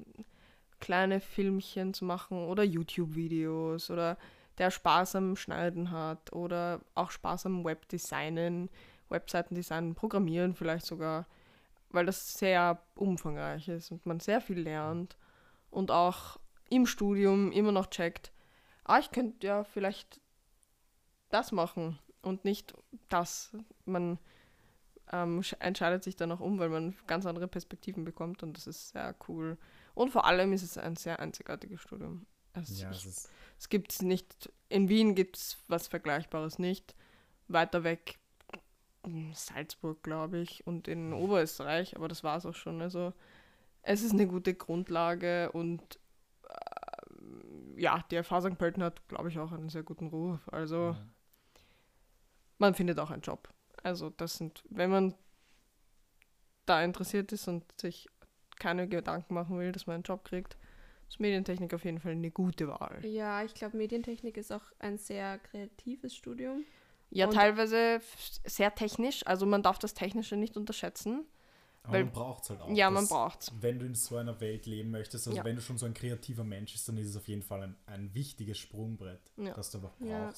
kleine 0.82 1.22
Filmchen 1.22 1.94
zu 1.94 2.04
machen 2.04 2.46
oder 2.46 2.64
YouTube-Videos 2.64 3.90
oder 3.90 4.18
der 4.58 4.72
Spaß 4.72 5.16
am 5.16 5.38
Schneiden 5.38 5.92
hat 5.92 6.34
oder 6.34 6.82
auch 6.96 7.12
Spaß 7.12 7.46
am 7.46 7.64
Webdesignen, 7.64 8.70
Webseitendesignen, 9.10 9.96
Programmieren 9.96 10.54
vielleicht 10.56 10.86
sogar, 10.86 11.28
weil 11.90 12.06
das 12.06 12.34
sehr 12.34 12.82
umfangreich 12.96 13.70
ist 13.70 13.92
und 13.92 14.06
man 14.06 14.20
sehr 14.20 14.42
viel 14.42 14.60
lernt 14.60 15.16
und 15.70 15.92
auch 15.92 16.40
im 16.70 16.86
Studium 16.88 17.52
immer 17.52 17.72
noch 17.72 17.88
checkt, 17.88 18.32
ah, 18.84 19.00
ich 19.00 19.12
könnte 19.12 19.48
ja 19.48 19.64
vielleicht 19.64 20.20
das 21.34 21.52
machen 21.52 22.00
und 22.22 22.46
nicht 22.46 22.74
das. 23.10 23.52
Man 23.86 24.18
ähm, 25.12 25.42
sch- 25.42 25.60
entscheidet 25.60 26.04
sich 26.04 26.16
dann 26.16 26.32
auch 26.32 26.40
um, 26.40 26.60
weil 26.60 26.70
man 26.70 26.96
ganz 27.08 27.26
andere 27.26 27.48
Perspektiven 27.48 28.04
bekommt 28.06 28.44
und 28.44 28.58
das 28.58 28.68
ist 28.68 28.90
sehr 28.90 29.16
cool. 29.28 29.58
Und 29.96 30.12
vor 30.12 30.26
allem 30.26 30.54
ist 30.54 30.64
es 30.64 30.78
ein 30.78 30.96
sehr 30.96 31.20
einzigartiges 31.20 31.82
Studium. 31.82 32.26
Also 32.54 32.74
Ja, 32.82 32.92
ich 32.92 32.98
es 33.00 33.06
ist, 33.06 33.30
es 33.60 33.70
gibt 33.70 34.02
nicht, 34.02 34.52
in 34.70 34.90
Wien 34.90 35.16
gibt 35.16 35.38
es 35.38 35.58
was 35.68 35.88
Vergleichbares 35.88 36.60
nicht. 36.60 36.96
Weiter 37.48 37.84
weg 37.84 38.20
in 39.04 39.34
Salzburg, 39.34 40.02
glaube 40.02 40.38
ich, 40.40 40.66
und 40.66 40.88
in 40.88 41.12
Oberösterreich, 41.14 41.96
aber 41.98 42.08
das 42.08 42.24
war 42.24 42.38
es 42.38 42.46
auch 42.46 42.56
schon. 42.56 42.82
Also 42.82 43.12
es 43.82 44.02
ist 44.02 44.14
eine 44.14 44.28
gute 44.28 44.54
Grundlage 44.54 45.52
und 45.52 46.00
äh, 46.48 47.82
ja, 47.82 48.04
die 48.10 48.18
FH 48.24 48.42
St. 48.42 48.58
Pölten 48.58 48.84
hat, 48.84 49.06
glaube 49.08 49.30
ich, 49.30 49.40
auch 49.40 49.52
einen 49.52 49.70
sehr 49.70 49.84
guten 49.84 50.08
Ruf. 50.08 50.40
Also 50.52 50.92
ja. 50.92 50.98
Man 52.64 52.76
findet 52.76 52.98
auch 53.00 53.12
einen 53.12 53.22
Job. 53.22 53.50
Also 53.84 54.10
das 54.10 54.38
sind, 54.38 54.64
wenn 54.70 54.90
man 54.90 55.14
da 56.66 56.82
interessiert 56.84 57.32
ist 57.32 57.48
und 57.48 57.64
sich 57.80 58.08
keine 58.58 58.88
Gedanken 58.88 59.34
machen 59.34 59.60
will, 59.60 59.72
dass 59.72 59.86
man 59.88 59.96
einen 59.96 60.04
Job 60.04 60.24
kriegt, 60.24 60.58
ist 61.10 61.20
Medientechnik 61.20 61.74
auf 61.74 61.84
jeden 61.84 62.00
Fall 62.00 62.14
eine 62.14 62.32
gute 62.32 62.68
Wahl. 62.68 63.06
Ja, 63.06 63.44
ich 63.44 63.54
glaube, 63.54 63.76
Medientechnik 63.78 64.38
ist 64.38 64.52
auch 64.52 64.64
ein 64.80 64.98
sehr 64.98 65.40
kreatives 65.40 66.16
Studium. 66.16 66.64
Ja, 67.10 67.26
Und- 67.28 67.34
teilweise 67.34 68.00
sehr 68.46 68.74
technisch. 68.74 69.26
Also 69.28 69.46
man 69.46 69.62
darf 69.62 69.78
das 69.80 69.94
Technische 69.94 70.38
nicht 70.38 70.56
unterschätzen. 70.58 71.26
Aber 71.84 71.94
weil- 71.94 72.06
man 72.06 72.14
braucht 72.14 72.44
es 72.44 72.50
halt 72.52 72.62
auch. 72.62 72.70
ja, 72.70 72.90
man 72.90 73.04
dass- 73.04 73.10
braucht's. 73.10 73.52
Wenn 73.60 73.78
du 73.80 73.86
in 73.86 73.94
so 73.96 74.16
einer 74.16 74.40
Welt 74.40 74.66
leben 74.66 74.90
möchtest, 74.90 75.28
also 75.28 75.38
Ja. 75.38 75.44
wenn 75.44 75.58
du 75.58 75.62
schon 75.62 75.78
so 75.78 75.86
ein 75.86 75.94
kreativer 75.94 76.46
Mensch 76.46 76.72
bist, 76.72 76.88
dann 76.88 76.96
ist 76.98 77.10
es 77.10 77.18
auf 77.18 77.28
jeden 77.28 77.44
Fall 77.44 77.62
ein, 77.62 77.76
ein 77.88 78.14
wichtiges 78.14 78.58
Sprungbrett, 78.58 79.20
Ja. 79.36 79.54
das 79.54 79.70
du 79.72 79.80
einfach 79.80 79.92
Ja. 80.00 80.32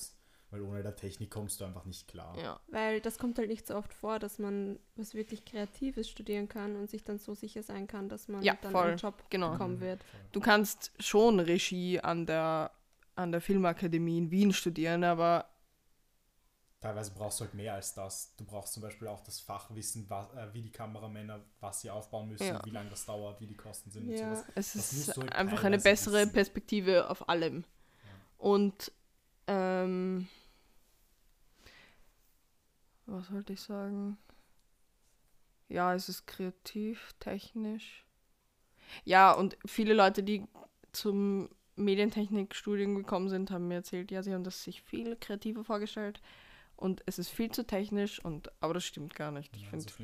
Weil 0.52 0.62
ohne 0.62 0.84
der 0.84 0.96
Technik 0.96 1.32
kommst 1.32 1.60
du 1.60 1.66
einfach 1.66 1.86
nicht 1.86 2.08
klar. 2.08 2.38
Ja. 2.38 2.60
Weil 2.68 3.02
das 3.02 3.18
kommt 3.18 3.38
halt 3.40 3.50
nicht 3.50 3.66
so 3.68 3.76
oft 3.76 3.94
vor, 3.94 4.20
dass 4.20 4.38
man 4.40 4.80
was 4.96 5.14
wirklich 5.16 5.44
Kreatives 5.44 6.08
studieren 6.10 6.48
kann 6.48 6.76
und 6.76 6.90
sich 6.90 7.04
dann 7.04 7.18
so 7.18 7.34
sicher 7.34 7.64
sein 7.64 7.88
kann, 7.88 8.08
dass 8.10 8.28
man 8.28 8.42
Ja, 8.44 8.56
dann 8.62 8.72
voll. 8.72 8.88
einen 8.90 8.98
Job 8.98 9.24
Genau. 9.30 9.52
bekommen 9.52 9.80
wird. 9.82 10.06
Du 10.32 10.40
kannst 10.40 10.92
schon 11.00 11.40
Regie 11.40 12.00
an 12.00 12.26
der, 12.26 12.72
an 13.16 13.32
der 13.32 13.42
Filmakademie 13.42 14.18
in 14.20 14.32
Wien 14.32 14.54
studieren, 14.54 15.04
aber 15.04 15.50
Teilweise 16.82 17.12
brauchst 17.16 17.40
du 17.40 17.46
halt 17.46 17.56
mehr 17.56 17.74
als 17.74 17.96
das. 17.96 18.36
Du 18.36 18.46
brauchst 18.46 18.74
zum 18.74 18.84
Beispiel 18.84 19.08
auch 19.08 19.22
das 19.22 19.40
Fachwissen, 19.40 20.08
was, 20.08 20.32
äh, 20.36 20.54
wie 20.54 20.62
die 20.62 20.72
Kameramänner, 20.72 21.42
was 21.60 21.82
sie 21.82 21.90
aufbauen 21.90 22.30
müssen, 22.30 22.46
Ja. 22.46 22.62
wie 22.64 22.70
lange 22.70 22.92
das 22.92 23.06
dauert, 23.06 23.42
wie 23.42 23.48
die 23.48 23.56
Kosten 23.58 23.90
sind 23.90 24.08
Ja. 24.12 24.30
und 24.30 24.36
sowas. 24.36 24.46
es 24.54 24.74
Das 24.74 24.94
ist 24.94 25.18
halt 25.18 25.34
einfach 25.34 25.64
eine 25.64 25.80
bessere 25.80 26.18
wissen. 26.22 26.34
Perspektive 26.34 27.10
auf 27.10 27.28
allem. 27.28 27.64
Und 28.38 28.92
ähm, 29.48 30.28
was 33.06 33.32
wollte 33.32 33.54
ich 33.54 33.62
sagen? 33.62 34.18
Ja, 35.70 35.94
es 35.96 36.10
ist 36.10 36.28
kreativ, 36.28 37.14
technisch. 37.20 38.06
Ja, 39.04 39.32
und 39.32 39.58
viele 39.66 39.94
Leute, 39.94 40.24
die 40.24 40.46
zum 40.92 41.50
Medientechnikstudium 41.76 42.96
gekommen 42.96 43.30
sind, 43.30 43.52
haben 43.52 43.68
mir 43.68 43.76
erzählt, 43.76 44.12
ja, 44.12 44.24
sie 44.24 44.34
haben 44.34 44.44
das 44.44 44.64
sich 44.64 44.82
viel 44.82 45.16
kreativer 45.18 45.64
vorgestellt 45.64 46.22
und 46.78 47.04
es 47.06 47.20
ist 47.20 47.30
viel 47.30 47.52
zu 47.52 47.66
technisch 47.66 48.24
und 48.24 48.52
aber 48.62 48.74
das 48.74 48.86
stimmt 48.86 49.16
gar 49.16 49.32
nicht. 49.32 49.56
Ich 49.56 49.64
Ja, 49.64 49.70
finde 49.70 49.86
so 49.86 50.04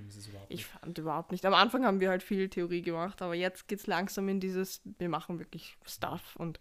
ich 0.50 0.58
nicht. 0.58 0.66
fand 0.66 0.98
überhaupt 0.98 1.32
nicht. 1.32 1.46
Am 1.46 1.54
Anfang 1.54 1.86
haben 1.86 2.00
wir 2.00 2.10
halt 2.10 2.24
viel 2.24 2.50
Theorie 2.50 2.82
gemacht, 2.82 3.22
aber 3.22 3.36
jetzt 3.36 3.68
geht 3.68 3.80
es 3.80 3.88
langsam 3.88 4.28
in 4.30 4.40
dieses, 4.40 4.82
wir 4.98 5.10
machen 5.10 5.40
wirklich 5.40 5.78
Stuff 5.86 6.36
und 6.36 6.60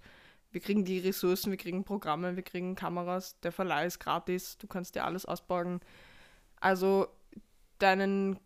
wir 0.50 0.60
kriegen 0.60 0.84
die 0.84 0.98
Ressourcen, 0.98 1.50
wir 1.50 1.58
kriegen 1.58 1.84
Programme, 1.84 2.36
wir 2.36 2.42
kriegen 2.42 2.74
Kameras, 2.74 3.38
der 3.40 3.52
Verleih 3.52 3.86
ist 3.86 4.00
gratis, 4.00 4.58
du 4.58 4.66
kannst 4.66 4.94
dir 4.94 5.04
alles 5.04 5.24
ausborgen. 5.24 5.80
Also 6.56 7.08
deinen 7.78 8.38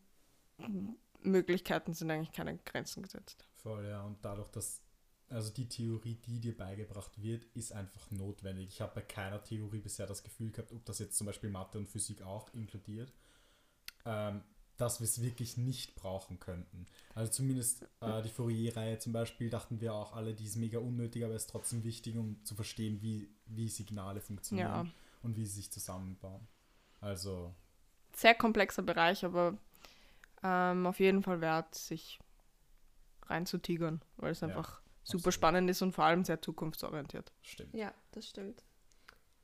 Möglichkeiten 1.22 1.94
sind 1.94 2.10
eigentlich 2.10 2.32
keine 2.32 2.58
Grenzen 2.58 3.02
gesetzt. 3.02 3.46
Voll, 3.54 3.86
ja. 3.86 4.02
Und 4.02 4.24
dadurch, 4.24 4.48
dass, 4.48 4.82
also 5.28 5.50
die 5.52 5.68
Theorie, 5.68 6.16
die 6.16 6.40
dir 6.40 6.56
beigebracht 6.56 7.20
wird, 7.20 7.44
ist 7.54 7.72
einfach 7.72 8.10
notwendig. 8.10 8.68
Ich 8.68 8.80
habe 8.80 8.94
bei 8.94 9.02
keiner 9.02 9.42
Theorie 9.42 9.80
bisher 9.80 10.06
das 10.06 10.22
Gefühl 10.22 10.52
gehabt, 10.52 10.72
ob 10.72 10.84
das 10.84 10.98
jetzt 10.98 11.16
zum 11.16 11.26
Beispiel 11.26 11.50
Mathe 11.50 11.78
und 11.78 11.88
Physik 11.88 12.22
auch 12.22 12.52
inkludiert. 12.52 13.12
Ähm, 14.04 14.42
dass 14.76 15.00
wir 15.00 15.04
es 15.04 15.22
wirklich 15.22 15.56
nicht 15.56 15.94
brauchen 15.94 16.40
könnten. 16.40 16.86
Also 17.14 17.30
zumindest 17.30 17.86
äh, 18.00 18.22
die 18.22 18.28
Fourier-Reihe 18.28 18.98
zum 18.98 19.12
Beispiel 19.12 19.48
dachten 19.50 19.80
wir 19.80 19.94
auch 19.94 20.14
alle, 20.14 20.34
die 20.34 20.44
ist 20.44 20.56
mega 20.56 20.78
unnötig, 20.78 21.24
aber 21.24 21.34
ist 21.34 21.48
trotzdem 21.50 21.84
wichtig, 21.84 22.16
um 22.16 22.44
zu 22.44 22.54
verstehen, 22.54 23.00
wie, 23.00 23.28
wie 23.46 23.68
Signale 23.68 24.20
funktionieren 24.20 24.68
Ja. 24.86 24.86
und 25.22 25.36
wie 25.36 25.46
sie 25.46 25.56
sich 25.56 25.70
zusammenbauen. 25.72 26.46
Also, 27.00 27.54
Sehr 28.16 28.34
komplexer 28.34 28.82
Bereich, 28.82 29.24
aber 29.24 29.56
ähm, 30.42 30.86
auf 30.86 30.98
jeden 30.98 31.22
Fall 31.22 31.40
wert, 31.40 31.74
sich 31.74 32.18
reinzutigern, 33.26 34.02
weil 34.16 34.32
es 34.32 34.40
Ja, 34.40 34.48
einfach 34.48 34.80
super 35.02 35.28
absolut. 35.28 35.34
spannend 35.34 35.70
ist 35.70 35.82
und 35.82 35.92
vor 35.92 36.04
allem 36.04 36.24
sehr 36.24 36.40
zukunftsorientiert. 36.42 37.32
stimmt. 37.42 37.74
Ja, 37.74 37.92
das 38.12 38.28
stimmt. 38.28 38.64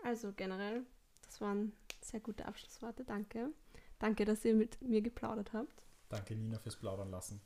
Also 0.02 0.32
generell, 0.32 0.84
das 1.22 1.40
waren 1.40 1.72
sehr 2.00 2.20
gute 2.20 2.46
Abschlussworte. 2.46 3.04
Danke. 3.04 3.50
Danke, 4.00 4.24
dass 4.24 4.44
ihr 4.44 4.54
mit 4.54 4.80
mir 4.82 5.02
geplaudert 5.02 5.52
habt. 5.52 5.82
Danke 6.08 6.34
Nina 6.34 6.58
fürs 6.58 6.74
Plaudern 6.76 7.10
lassen. 7.10 7.40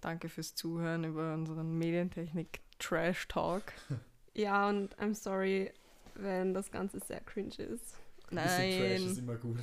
Danke 0.00 0.30
fürs 0.30 0.54
Zuhören 0.54 1.04
über 1.04 1.34
unseren 1.34 1.76
Medientechnik-Trash-Talk. 1.76 3.64
Ja, 4.32 4.68
und 4.68 4.96
I'm 5.00 5.12
sorry, 5.12 5.72
wenn 6.14 6.54
das 6.54 6.70
Ganze 6.70 7.00
sehr 7.00 7.20
cringe 7.20 7.56
ist. 7.56 7.96
Ein 8.30 8.36
bisschen 8.36 8.78
Trash 8.78 9.00
ist 9.00 9.16
Nein, 9.16 9.18
immer 9.18 9.34
gut. 9.36 9.58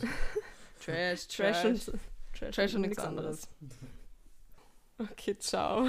Trash, 0.83 1.27
Trash, 1.29 1.61
Trash. 1.61 1.65
und, 1.65 1.99
Trash, 2.37 2.55
Trash 2.55 2.75
und 2.75 2.81
nichts 2.81 2.99
anderes. 2.99 3.47
Okay, 4.99 5.37
ciao. 5.39 5.87